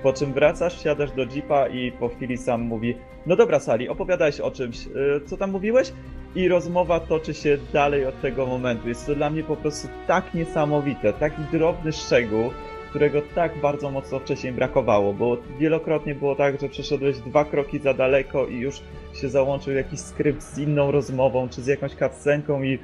[0.04, 2.96] Po czym wracasz, siadasz do jeepa i po chwili sam mówi
[3.26, 5.94] no dobra Sali, opowiadałeś o czymś, yy, co tam mówiłeś?
[6.36, 8.90] I rozmowa toczy się dalej od tego momentu.
[8.90, 12.50] Jest to dla mnie po prostu tak niesamowite, taki drobny szczegół,
[12.92, 17.94] którego tak bardzo mocno wcześniej brakowało, bo wielokrotnie było tak, że przeszedłeś dwa kroki za
[17.94, 18.82] daleko i już
[19.14, 22.80] się załączył jakiś skrypt z inną rozmową, czy z jakąś cutscenką i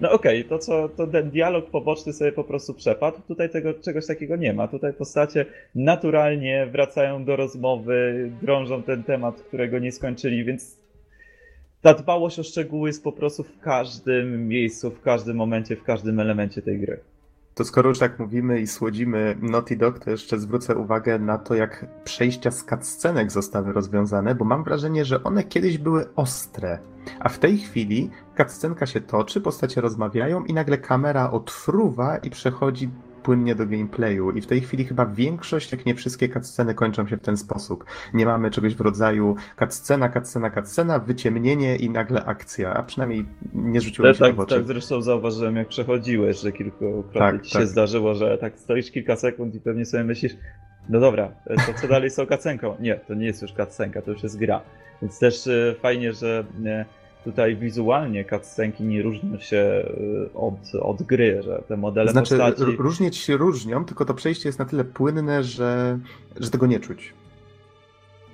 [0.00, 3.74] no okej, okay, to co, to ten dialog poboczny sobie po prostu przepadł, tutaj tego
[3.74, 9.92] czegoś takiego nie ma, tutaj postacie naturalnie wracają do rozmowy, drążą ten temat, którego nie
[9.92, 10.80] skończyli, więc
[11.82, 16.20] ta dbałość o szczegóły jest po prostu w każdym miejscu, w każdym momencie, w każdym
[16.20, 17.00] elemencie tej gry.
[17.58, 21.54] To skoro już tak mówimy i słodzimy Naughty Dog, to jeszcze zwrócę uwagę na to,
[21.54, 26.78] jak przejścia z cutscenek zostały rozwiązane, bo mam wrażenie, że one kiedyś były ostre,
[27.20, 32.90] a w tej chwili cutscenka się toczy, postacie rozmawiają i nagle kamera odfruwa i przechodzi
[33.28, 37.16] płynnie do gameplayu i w tej chwili chyba większość, jak nie wszystkie cutsceny kończą się
[37.16, 37.84] w ten sposób.
[38.14, 43.24] Nie mamy czegoś w rodzaju cutscena, cutscena, cutscena, wyciemnienie i nagle akcja, a przynajmniej
[43.54, 44.54] nie rzuciło się tak, w oczy.
[44.54, 47.68] Tak zresztą zauważyłem jak przechodziłeś, że kilkukrotnie tak, ci się tak.
[47.68, 50.32] zdarzyło, że tak stoisz kilka sekund i pewnie sobie myślisz,
[50.88, 51.32] no dobra,
[51.66, 52.76] to co dalej z tą cutscenką?
[52.80, 54.60] Nie, to nie jest już cutscenka, to już jest gra.
[55.02, 56.84] Więc też e, fajnie, że e,
[57.28, 62.76] tutaj wizualnie cutscenki nie różnią się y, od, od gry, że te modele znaczy, postaci...
[62.78, 65.98] różnić się różnią, tylko to przejście jest na tyle płynne, że,
[66.40, 67.14] że tego nie czuć.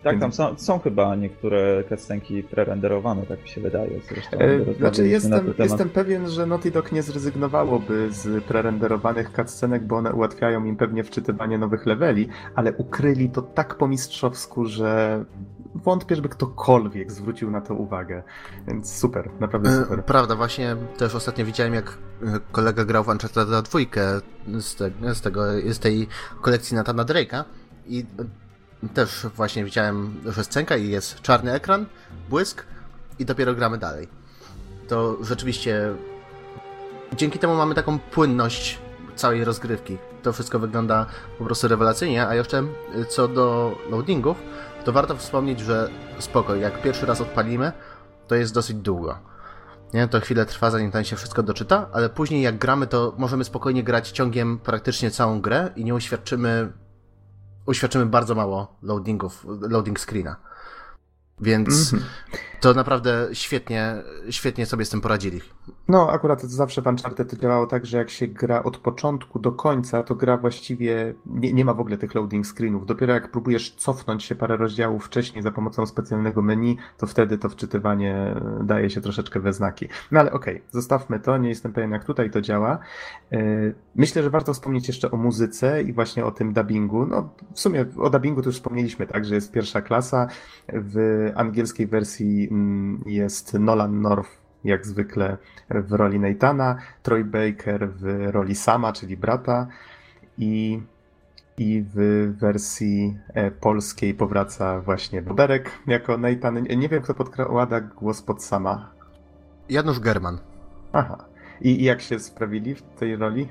[0.03, 4.01] Tak, tam są, są chyba niektóre cutscenki prerenderowane, tak mi się wydaje.
[4.09, 9.97] Zresztą e, znaczy jestem, jestem pewien, że Naughty Dog nie zrezygnowałoby z prerenderowanych cutscenek, bo
[9.97, 15.24] one ułatwiają im pewnie wczytywanie nowych leveli, ale ukryli to tak po mistrzowsku, że
[15.75, 18.22] wątpię, żeby ktokolwiek zwrócił na to uwagę.
[18.66, 20.05] Więc super, naprawdę e, super.
[20.05, 23.61] Prawda, właśnie też ostatnio widziałem, jak e, kolega grał w Uncharted 2
[24.61, 26.09] z, te, z, tego, z tej
[26.41, 27.45] kolekcji Natana Drake'a
[27.87, 28.07] i
[28.95, 31.87] też właśnie widziałem, że scenka i jest czarny ekran,
[32.31, 32.64] błysk
[33.18, 34.09] i dopiero gramy dalej.
[34.89, 35.95] To rzeczywiście
[37.16, 38.79] dzięki temu mamy taką płynność
[39.14, 39.99] całej rozgrywki.
[40.22, 41.07] To wszystko wygląda
[41.39, 42.62] po prostu rewelacyjnie, a jeszcze
[43.09, 44.37] co do loadingów,
[44.85, 47.72] to warto wspomnieć, że spoko, jak pierwszy raz odpalimy,
[48.28, 49.18] to jest dosyć długo.
[49.95, 50.09] Nie?
[50.09, 53.82] To chwilę trwa, zanim tam się wszystko doczyta, ale później jak gramy, to możemy spokojnie
[53.82, 56.72] grać ciągiem praktycznie całą grę i nie uświadczymy,
[57.66, 60.37] uświadczymy bardzo mało loadingów, loading screena.
[61.41, 62.09] Więc mm -hmm.
[62.64, 63.94] To naprawdę świetnie,
[64.30, 65.40] świetnie sobie z tym poradzili.
[65.88, 70.02] No, akurat zawsze w Uncharted działało tak, że jak się gra od początku do końca,
[70.02, 72.86] to gra właściwie nie, nie ma w ogóle tych loading screenów.
[72.86, 77.48] Dopiero jak próbujesz cofnąć się parę rozdziałów wcześniej za pomocą specjalnego menu, to wtedy to
[77.48, 79.88] wczytywanie daje się troszeczkę we znaki.
[80.10, 82.78] No ale okej, okay, zostawmy to, nie jestem pewien jak tutaj to działa.
[83.32, 83.38] E,
[83.94, 87.06] myślę, że warto wspomnieć jeszcze o muzyce i właśnie o tym dubbingu.
[87.06, 90.28] No, w sumie o dubbingu to już wspomnieliśmy, tak, że jest pierwsza klasa.
[90.68, 92.48] W angielskiej wersji
[93.07, 95.38] jest Nolan North jak zwykle
[95.70, 99.66] w roli Nathana, Troy Baker w roli Sama, czyli brata
[100.38, 100.82] i,
[101.59, 101.96] i w
[102.38, 106.62] wersji e, polskiej powraca właśnie Boberek jako Nathan.
[106.62, 108.90] Nie wiem, kto podkłada głos pod Sama.
[109.68, 110.38] Janusz German.
[110.92, 111.24] Aha.
[111.61, 113.48] I, I jak się sprawili w tej roli?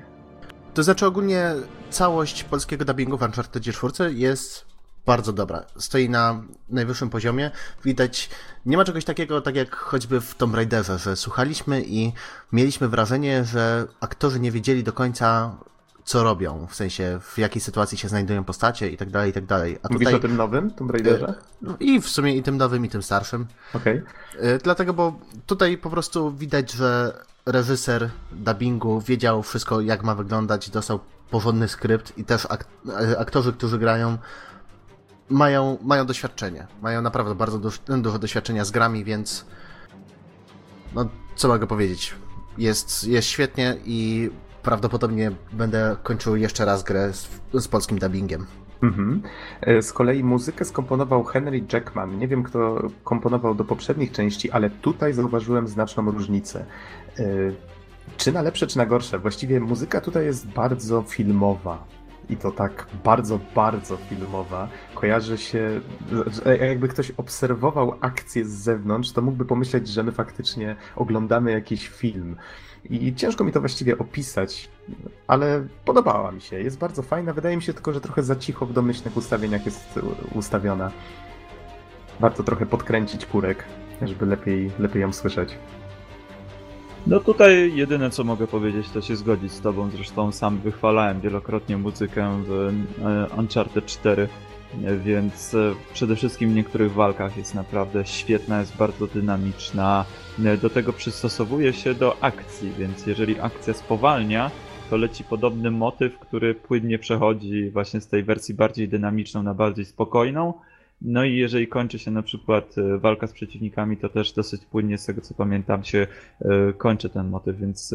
[0.74, 1.52] To znaczy ogólnie
[1.90, 4.73] całość polskiego dubbingu w Uncharted 4 jest
[5.06, 5.64] bardzo dobra.
[5.78, 7.50] Stoi na najwyższym poziomie.
[7.84, 8.30] Widać,
[8.66, 12.12] nie ma czegoś takiego, tak jak choćby w Tomb Raiderze, że słuchaliśmy i
[12.52, 15.56] mieliśmy wrażenie, że aktorzy nie wiedzieli do końca,
[16.04, 19.46] co robią, w sensie w jakiej sytuacji się znajdują postacie i tak dalej, i tak
[19.46, 19.78] dalej.
[19.82, 20.14] A Mówisz tutaj...
[20.14, 21.34] o tym nowym Tomb Raiderze?
[21.66, 23.46] E, I w sumie i tym nowym, i tym starszym.
[23.74, 24.02] Okej.
[24.34, 24.42] Okay.
[24.50, 30.70] E, dlatego, bo tutaj po prostu widać, że reżyser dubbingu wiedział wszystko, jak ma wyglądać,
[30.70, 31.00] dostał
[31.30, 34.18] porządny skrypt i też e, aktorzy, którzy grają,
[35.30, 36.66] mają, mają doświadczenie.
[36.82, 39.46] Mają naprawdę bardzo dużo, doświadczenia z grami, więc
[40.94, 42.14] no, co mogę powiedzieć?
[42.58, 44.30] Jest, jest świetnie i
[44.62, 48.46] prawdopodobnie będę kończył jeszcze raz grę z, z polskim dubbingiem.
[48.82, 49.22] Mhm.
[49.60, 52.18] E, z kolei muzykę skomponował Henry Jackman.
[52.18, 56.64] Nie wiem, kto komponował do poprzednich części, ale tutaj zauważyłem znaczną różnicę.
[57.18, 57.24] E,
[58.16, 59.18] czy na lepsze, czy na gorsze?
[59.18, 61.84] Właściwie muzyka tutaj jest bardzo filmowa
[62.30, 65.80] i to tak bardzo, bardzo filmowa, kojarzy się,
[66.60, 72.36] jakby ktoś obserwował akcję z zewnątrz, to mógłby pomyśleć, że my faktycznie oglądamy jakiś film.
[72.90, 74.70] I ciężko mi to właściwie opisać,
[75.26, 76.60] ale podobała mi się.
[76.60, 77.32] Jest bardzo fajna.
[77.32, 80.00] Wydaje mi się tylko, że trochę za cicho w domyślnych ustawieniach jest
[80.34, 80.90] ustawiona.
[82.20, 83.64] Warto trochę podkręcić kurek,
[84.02, 85.58] żeby lepiej, lepiej ją słyszeć.
[87.06, 91.76] No tutaj jedyne co mogę powiedzieć to się zgodzić z tobą, zresztą sam wychwalałem wielokrotnie
[91.76, 92.72] muzykę w
[93.04, 94.28] e, Uncharted 4.
[95.04, 100.04] więc e, przede wszystkim w niektórych walkach jest naprawdę świetna, jest bardzo dynamiczna.
[100.44, 104.50] E, do tego przystosowuje się do akcji, więc jeżeli akcja spowalnia,
[104.90, 109.84] to leci podobny motyw, który płynnie przechodzi właśnie z tej wersji bardziej dynamiczną na bardziej
[109.84, 110.54] spokojną.
[111.02, 114.98] No i jeżeli kończy się na przykład e, walka z przeciwnikami, to też dosyć płynnie,
[114.98, 116.06] z tego co pamiętam, się
[116.78, 117.94] kończy ten motyw, więc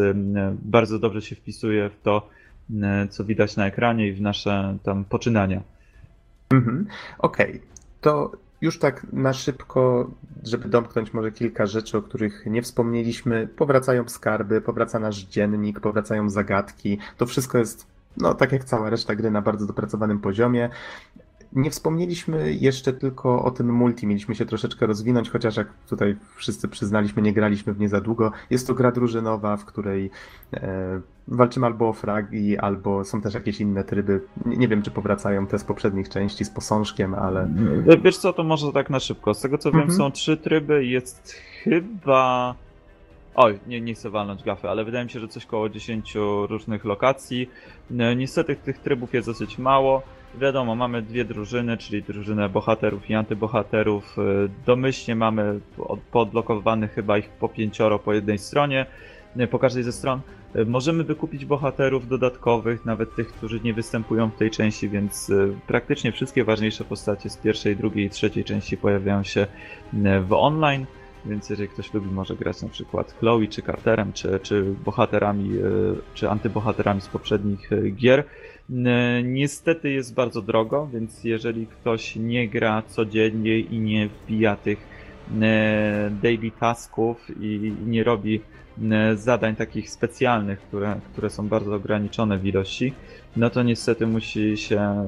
[0.52, 2.30] bardzo dobrze się wpisuje w to,
[3.10, 5.62] co widać na ekranie i w nasze tam poczynania.
[6.50, 6.88] Mhm.
[7.20, 7.62] Okej, okay.
[8.02, 8.32] to
[8.62, 10.12] już tak na szybko,
[10.43, 13.47] żeby domknąć może kilka rzeczy, o których nie wspomnieliśmy.
[13.47, 16.97] Powracają skarby, powraca nasz dziennik, powracają zagadki.
[17.18, 17.88] To wszystko jest,
[18.18, 20.70] no tak jak cała reszta gry, na bardzo dopracowanym poziomie.
[21.54, 24.08] Nie wspomnieliśmy jeszcze tylko o tym multi.
[24.08, 28.32] Mieliśmy się troszeczkę rozwinąć, chociaż jak tutaj wszyscy przyznaliśmy, nie graliśmy w nie za długo.
[28.50, 30.12] Jest to gra drużynowa, w której
[30.54, 34.22] e, walczymy albo o fragi, albo są też jakieś inne tryby.
[34.45, 37.50] Nie, nie, wiem, czy powracają te z poprzednich części z posążkiem, ale.
[38.04, 39.34] Wiesz co, to może tak na szybko.
[39.34, 39.97] Z tego co wiem, mhm.
[39.97, 40.86] są trzy tryby.
[40.86, 42.56] Jest chyba.
[43.36, 46.18] Oj, nie, nie chcę walnąć gafy, ale wydaje mi się, że coś koło 10
[46.50, 47.50] różnych lokacji.
[48.00, 50.04] E, niestety tych trybów jest dosyć mało.
[50.36, 54.16] Wiadomo, mamy dwie drużyny, czyli drużynę bohaterów i antybohaterów.
[54.20, 54.22] E,
[54.66, 55.60] domyślnie mamy
[56.12, 58.86] podlokowanych chyba ich po pięcioro po jednej stronie,
[59.38, 60.22] e, po każdej ze stron.
[60.56, 65.32] E, możemy wykupić bohaterów dodatkowych, nawet tych, którzy nie występują w tej części, więc
[65.68, 69.48] praktycznie wszystkie ważniejsze postacie z pierwszej, drugiej i trzeciej części pojawiają się
[70.22, 70.86] w online.
[71.26, 75.50] Więc jeżeli ktoś lubi, może grać na przykład Chloe, czy Carterem, czy, czy bohaterami,
[76.14, 78.24] czy antybohaterami z poprzednich gier,
[79.24, 84.88] niestety jest bardzo drogo, więc jeżeli ktoś nie gra codziennie i nie wbija tych
[85.41, 88.41] e, daily tasków i nie robi
[88.91, 92.93] e, zadań takich specjalnych, które, które są bardzo ograniczone w ilości,
[93.38, 95.07] no to niestety musi się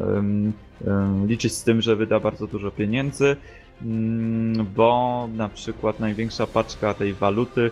[1.27, 3.35] liczyć z tym, że wyda bardzo dużo pieniędzy,
[3.85, 7.71] um, bo na przykład największa paczka tej waluty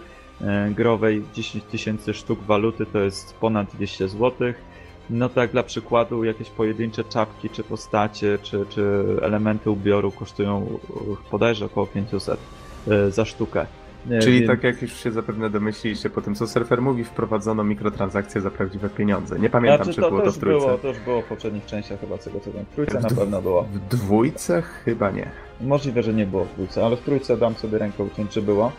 [0.72, 4.69] growej, 10 tysięcy sztuk waluty to jest ponad 200 złotych
[5.10, 10.80] no tak dla przykładu jakieś pojedyncze czapki, czy postacie, czy, czy elementy ubioru kosztują
[11.32, 12.40] bodajże około 500
[12.88, 13.66] e, za sztukę.
[14.12, 14.52] E, Czyli Więc...
[14.52, 18.90] tak jak już się zapewne domyśliliście po tym, co surfer mówi, wprowadzono mikrotransakcje za prawdziwe
[18.90, 19.40] pieniądze.
[19.40, 20.66] Nie pamiętam, znaczy, czy to, było to, w trójce.
[20.66, 22.66] Było, to już było w poprzednich częściach chyba, tego co wiem.
[22.72, 23.64] W trójce w na pewno było.
[23.64, 25.30] W dwójce chyba nie.
[25.62, 28.72] Możliwe, że nie było w dwójce, ale w trójce dam sobie rękę uciąć, czy było.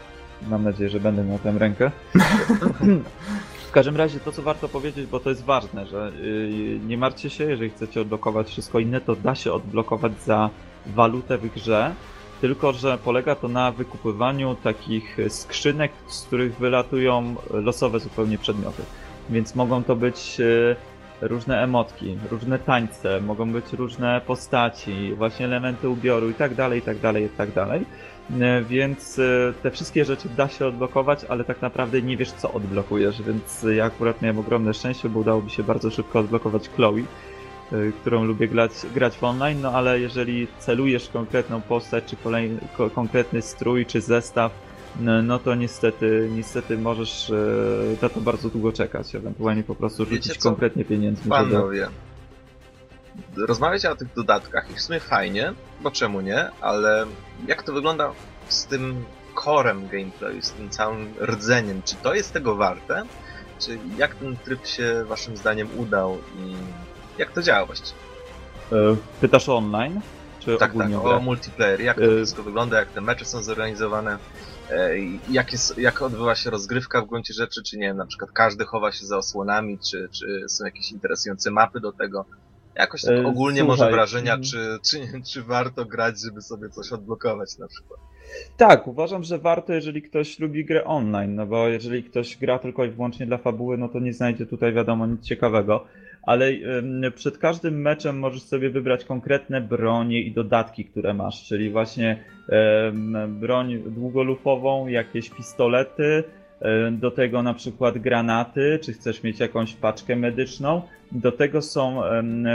[0.49, 1.91] Mam nadzieję, że będę miał tę rękę.
[3.71, 7.31] W każdym razie to, co warto powiedzieć, bo to jest ważne, że yy, nie martwcie
[7.31, 10.51] się, jeżeli chcecie odblokować wszystko inne, to da się odblokować za
[10.87, 11.95] walutę w grze,
[12.41, 18.83] tylko że polega to na wykupywaniu takich skrzynek, z których wylatują losowe zupełnie przedmioty.
[19.29, 20.77] Więc mogą to być yy,
[21.21, 26.83] różne emotki, różne tańce, mogą być różne postaci, właśnie elementy ubioru i tak dalej, i
[26.83, 27.87] tak dalej, i tak dalej.
[28.39, 32.53] E, więc e, te wszystkie rzeczy da się odblokować, ale tak naprawdę nie wiesz co
[32.53, 36.99] odblokujesz, więc ja akurat miałem ogromne szczęście, bo udało mi się bardzo szybko odblokować Chloe,
[36.99, 37.05] e,
[38.01, 42.61] którą lubię grać, grać w online, no ale jeżeli celujesz konkretną postać, czy kolejny,
[42.95, 44.53] konkretny strój, czy zestaw,
[45.01, 47.33] no, to niestety, niestety możesz
[48.03, 51.31] na to bardzo długo czekać, ewentualnie po prostu rzucić konkretnie pieniędzmi.
[51.31, 51.89] Panowie,
[53.37, 57.07] rozmawiać o tych dodatkach i w sumie fajnie, bo czemu nie, ale
[57.47, 58.13] jak to wygląda
[58.49, 59.05] z tym
[59.35, 61.83] korem gameplayu, z tym całym rdzeniem?
[61.83, 63.07] Czy to jest tego warte?
[63.59, 66.55] Czy jak ten tryb się waszym zdaniem udał i
[67.19, 68.01] jak to działa właściwie?
[68.73, 70.01] E, pytasz o online?
[70.41, 71.81] Czy tak, tak, o multiplayer.
[71.81, 74.19] Jak to e, wszystko wygląda, jak te mecze są zorganizowane,
[74.71, 74.91] e,
[75.31, 78.65] jak, jest, jak odbywa się rozgrywka w gruncie rzeczy, czy nie wiem, na przykład każdy
[78.65, 82.25] chowa się za osłonami, czy, czy są jakieś interesujące mapy do tego.
[82.81, 83.79] Jakoś tak e, ogólnie Słuchaj.
[83.79, 84.45] może wrażenia, mm.
[84.45, 84.99] czy, czy,
[85.33, 88.01] czy warto grać, żeby sobie coś odblokować na przykład.
[88.57, 92.85] Tak, uważam, że warto, jeżeli ktoś lubi grę online, no bo jeżeli ktoś gra tylko
[92.85, 95.85] i wyłącznie dla fabuły, no to nie znajdzie tutaj wiadomo nic ciekawego.
[96.23, 96.53] Ale
[97.15, 102.25] przed każdym meczem możesz sobie wybrać konkretne bronie i dodatki, które masz, czyli właśnie
[103.29, 106.25] broń długolufową, jakieś pistolety,
[106.93, 110.83] do tego na przykład granaty, czy chcesz mieć jakąś paczkę medyczną.
[111.13, 112.03] Do tego są,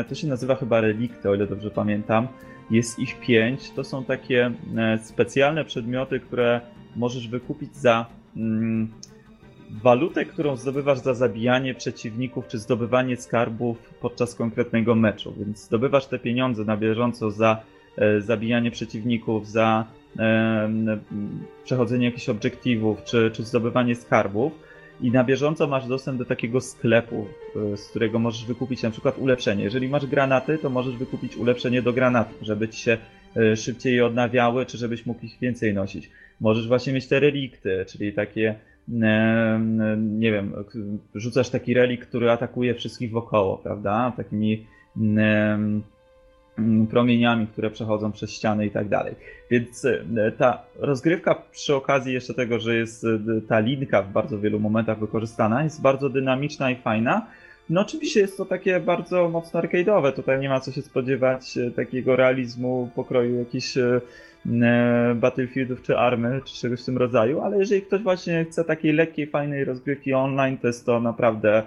[0.09, 2.27] to się nazywa chyba relikty, o ile dobrze pamiętam.
[2.71, 3.71] Jest ich pięć.
[3.71, 6.61] To są takie e, specjalne przedmioty, które
[6.95, 8.05] możesz wykupić za
[8.37, 8.87] mm,
[9.83, 15.33] walutę, którą zdobywasz za zabijanie przeciwników, czy zdobywanie skarbów podczas konkretnego meczu.
[15.37, 17.61] Więc zdobywasz te pieniądze na bieżąco za
[17.97, 19.85] e, zabijanie przeciwników, za
[21.63, 24.53] przechodzenie jakichś obiektywów, czy, czy zdobywanie skarbów.
[25.01, 27.27] i na bieżąco masz dostęp do takiego sklepu,
[27.73, 29.63] y, z którego możesz wykupić na przykład ulepszenie.
[29.63, 32.97] Jeżeli masz granaty, to możesz wykupić ulepszenie do granatów, żeby ci się
[33.37, 36.09] y, szybciej je odnawiały, czy żebyś mógł ich więcej nosić.
[36.41, 38.55] Możesz właśnie mieć te relikty, czyli takie
[39.97, 40.53] nie wiem,
[41.15, 44.13] rzucasz taki relik, który atakuje wszystkich wokoło, prawda?
[44.17, 44.65] Takimi
[46.89, 49.15] promieniami, które przechodzą przez ściany i tak dalej.
[49.51, 53.07] Więc e, ta rozgrywka przy okazji jeszcze tego, że jest e,
[53.47, 57.27] ta linka w bardzo wielu momentach wykorzystana, jest bardzo dynamiczna i fajna.
[57.69, 61.71] No oczywiście jest to takie bardzo mocno arcade'owe, tutaj nie ma co się spodziewać e,
[61.71, 63.77] takiego realizmu pokroju jakichś
[65.15, 69.27] Battlefieldów czy Army, czy czegoś w tym rodzaju, ale jeżeli ktoś właśnie chce takiej lekkiej,
[69.27, 71.63] fajnej rozgrywki online, to jest to naprawdę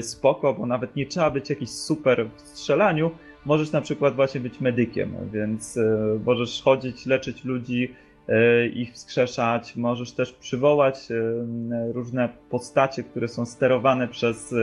[0.00, 3.10] spoko, bo nawet nie trzeba być jakiś super w strzelaniu,
[3.44, 7.94] możesz na przykład właśnie być medykiem, więc e, możesz chodzić, leczyć ludzi,
[8.28, 14.54] e, ich wskrzeszać, możesz też przywołać e, różne postacie, które są sterowane przez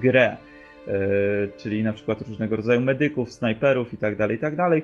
[0.00, 0.36] grę,
[1.56, 4.56] czyli na przykład różnego rodzaju medyków, snajperów itd., tak itd.
[4.56, 4.82] Tak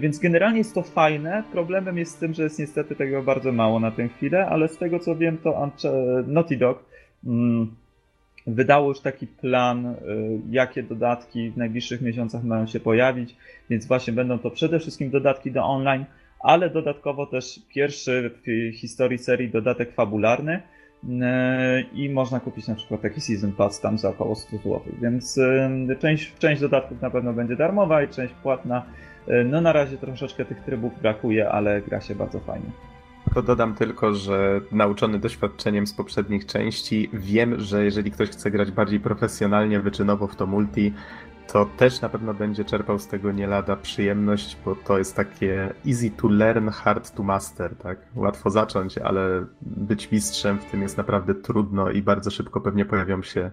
[0.00, 1.42] więc generalnie jest to fajne.
[1.52, 4.78] Problemem jest z tym, że jest niestety tego bardzo mało na tę chwilę, ale z
[4.78, 5.70] tego co wiem, to
[6.26, 6.84] Naughty Dog
[7.26, 7.74] mm,
[8.54, 9.96] wydało już taki plan, y,
[10.50, 13.36] jakie dodatki w najbliższych miesiącach mają się pojawić,
[13.70, 16.04] więc właśnie będą to przede wszystkim dodatki do online,
[16.40, 20.62] ale dodatkowo też pierwszy w historii serii dodatek fabularny
[21.04, 21.08] y,
[21.94, 25.96] i można kupić na przykład taki Season Pass tam za około 100 zł, więc y,
[25.98, 28.82] część, część dodatków na pewno będzie darmowa i część płatna.
[29.44, 32.70] No na razie troszeczkę tych trybów brakuje, ale gra się bardzo fajnie.
[33.34, 38.70] To dodam tylko, że nauczony doświadczeniem z poprzednich części, wiem, że jeżeli ktoś chce grać
[38.70, 40.92] bardziej profesjonalnie, wyczynowo w to multi,
[41.48, 45.74] to też na pewno będzie czerpał z tego nie lada przyjemność, bo to jest takie
[45.86, 47.98] easy to learn, hard to master, tak?
[48.14, 53.22] Łatwo zacząć, ale być mistrzem w tym jest naprawdę trudno i bardzo szybko pewnie pojawią
[53.22, 53.50] się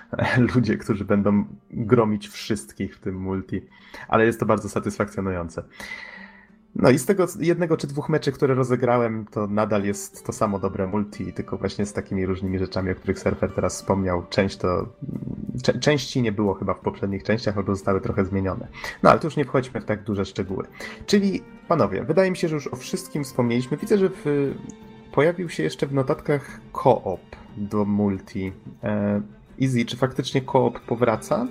[0.54, 3.66] ludzie, którzy będą gromić wszystkich w tym multi.
[4.08, 5.62] Ale jest to bardzo satysfakcjonujące.
[6.78, 10.58] No i z tego jednego czy dwóch meczy, które rozegrałem, to nadal jest to samo
[10.58, 14.26] dobre multi, tylko właśnie z takimi różnymi rzeczami, o których surfer teraz wspomniał.
[14.30, 14.88] Część to.
[15.62, 18.68] Cze części nie było chyba w poprzednich częściach, albo zostały trochę zmienione.
[19.02, 20.64] No ale to już nie wchodźmy w tak duże szczegóły.
[21.06, 23.76] Czyli, panowie, wydaje mi się, że już o wszystkim wspomnieliśmy.
[23.76, 24.54] Widzę, że w...
[25.12, 27.20] pojawił się jeszcze w notatkach koop
[27.56, 28.52] do multi.
[29.62, 31.46] Easy, czy faktycznie koop powraca?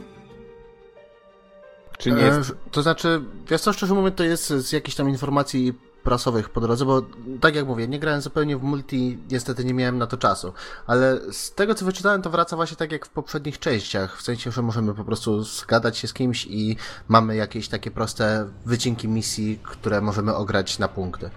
[1.97, 2.55] Czy nie jest...
[2.71, 5.73] To znaczy, wiesz co, szczerze mówiąc, to jest z jakichś tam informacji
[6.03, 7.01] prasowych po drodze, bo
[7.41, 10.53] tak jak mówię, nie grałem zupełnie w multi, niestety nie miałem na to czasu,
[10.87, 14.51] ale z tego co wyczytałem, to wraca właśnie tak jak w poprzednich częściach, w sensie,
[14.51, 16.77] że możemy po prostu zgadać się z kimś i
[17.07, 21.29] mamy jakieś takie proste wycinki misji, które możemy ograć na punkty.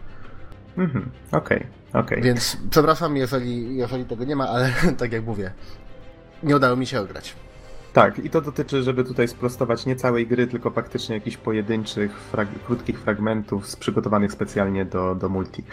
[0.76, 2.02] Mhm, okej, okay, okej.
[2.02, 2.20] Okay.
[2.20, 5.52] Więc przepraszam, jeżeli, jeżeli tego nie ma, ale tak jak mówię,
[6.42, 7.36] nie udało mi się ograć.
[7.92, 12.48] Tak, i to dotyczy, żeby tutaj sprostować nie całej gry, tylko faktycznie jakichś pojedynczych, frag
[12.66, 15.64] krótkich fragmentów przygotowanych specjalnie do, do multi.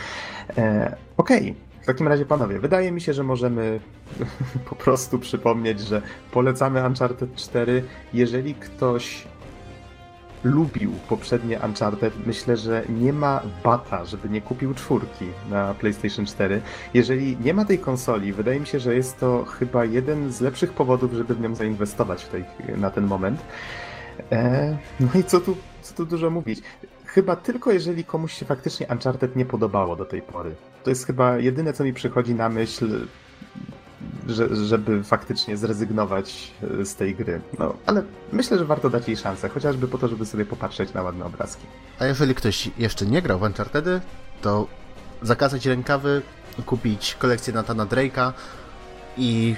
[0.57, 1.55] E, Okej, okay.
[1.81, 3.79] w takim razie panowie, wydaje mi się, że możemy
[4.69, 6.01] po prostu przypomnieć, że
[6.31, 7.83] polecamy Uncharted 4.
[8.13, 9.27] Jeżeli ktoś
[10.43, 16.61] lubił poprzednie Uncharted, myślę, że nie ma bata, żeby nie kupił czwórki na PlayStation 4.
[16.93, 20.73] Jeżeli nie ma tej konsoli, wydaje mi się, że jest to chyba jeden z lepszych
[20.73, 22.45] powodów, żeby w nią zainwestować w tej,
[22.77, 23.41] na ten moment.
[24.31, 26.61] E, no i co tu, co tu dużo mówić.
[27.05, 30.55] Chyba tylko jeżeli komuś się faktycznie Uncharted nie podobało do tej pory.
[30.83, 33.07] To jest chyba jedyne, co mi przychodzi na myśl
[34.27, 36.51] że, żeby faktycznie zrezygnować
[36.81, 37.41] e, z tej gry.
[37.59, 41.01] No, ale myślę, że warto dać jej szansę, chociażby po to, żeby sobie popatrzeć na
[41.01, 41.65] ładne obrazki.
[41.99, 44.01] A jeżeli ktoś jeszcze nie grał w Unchartedy,
[44.41, 44.67] to
[45.21, 46.21] zakazać rękawy,
[46.65, 48.33] kupić kolekcję Natana Drake'a
[49.17, 49.55] i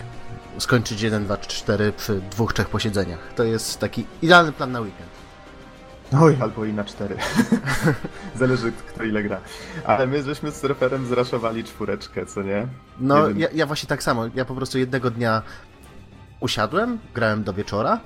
[0.58, 3.34] skończyć 1, 2, 4 przy dwóch, trzech posiedzeniach.
[3.36, 5.19] To jest taki idealny plan na weekend.
[6.18, 7.16] Oj, albo i na cztery.
[8.40, 9.40] Zależy kto ile gra.
[9.86, 12.68] Ale my żeśmy z surferem zraszowali czwóreczkę, co nie?
[13.00, 14.26] No, ja, ja, właśnie tak samo.
[14.36, 15.42] Ja po prostu jednego dnia
[16.40, 18.00] usiadłem, grałem do wieczora,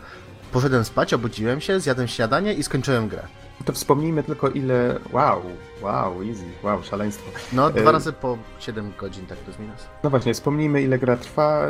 [0.51, 3.23] poszedłem spać, obudziłem się, zjadłem śniadanie i skończyłem grę.
[3.65, 4.99] To wspomnijmy tylko ile...
[5.11, 5.41] Wow,
[5.81, 7.31] wow, easy, wow, szaleństwo.
[7.53, 7.93] No, dwa e...
[7.93, 9.87] razy po 7 godzin, tak to minus.
[10.03, 11.67] No właśnie, wspomnijmy ile gra trwa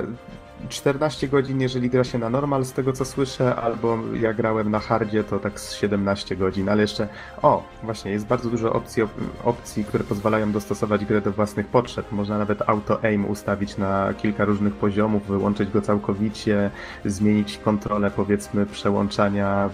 [0.70, 4.80] 14 godzin, jeżeli gra się na normal, z tego co słyszę, albo ja grałem na
[4.80, 7.08] hardzie, to tak z 17 godzin, ale jeszcze,
[7.42, 9.04] o, właśnie, jest bardzo dużo opcji,
[9.44, 12.12] opcji, które pozwalają dostosować grę do własnych potrzeb.
[12.12, 16.72] Można nawet auto-aim ustawić na kilka różnych poziomów, wyłączyć go całkowicie,
[17.06, 19.70] zmienić kontrolę, powiedzmy, przełączania,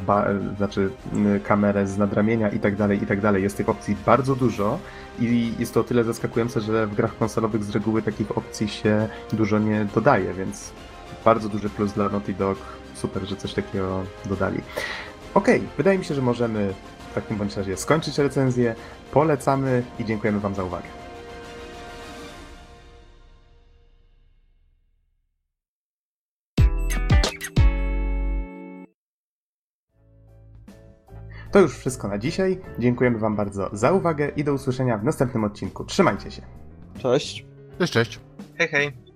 [0.57, 0.90] znaczy
[1.36, 3.44] y, kamerę z nadramienia i tak dalej, i tak dalej.
[3.44, 4.80] Jest tych opcji bardzo dużo
[5.22, 9.08] i jest to o tyle zaskakujące, że w grach konsolowych z reguły takich opcji się
[9.34, 10.72] dużo nie dodaje, więc
[11.26, 12.58] bardzo duży plus dla Naughty Dog.
[12.96, 14.62] Super, że coś takiego dodali.
[15.34, 16.74] Okej, wydaje mi się, że możemy
[17.12, 18.76] w takim bądź razie skończyć recenzję.
[19.12, 20.99] Polecamy i dziękujemy Wam za uwagę.
[31.52, 32.60] To już wszystko na dzisiaj.
[32.80, 35.86] Dziękujemy Wam bardzo za uwagę i do usłyszenia w następnym odcinku.
[35.86, 36.42] Trzymajcie się.
[36.98, 37.46] Cześć.
[37.80, 38.20] Cześć, cześć.
[38.58, 39.09] Hej, hej.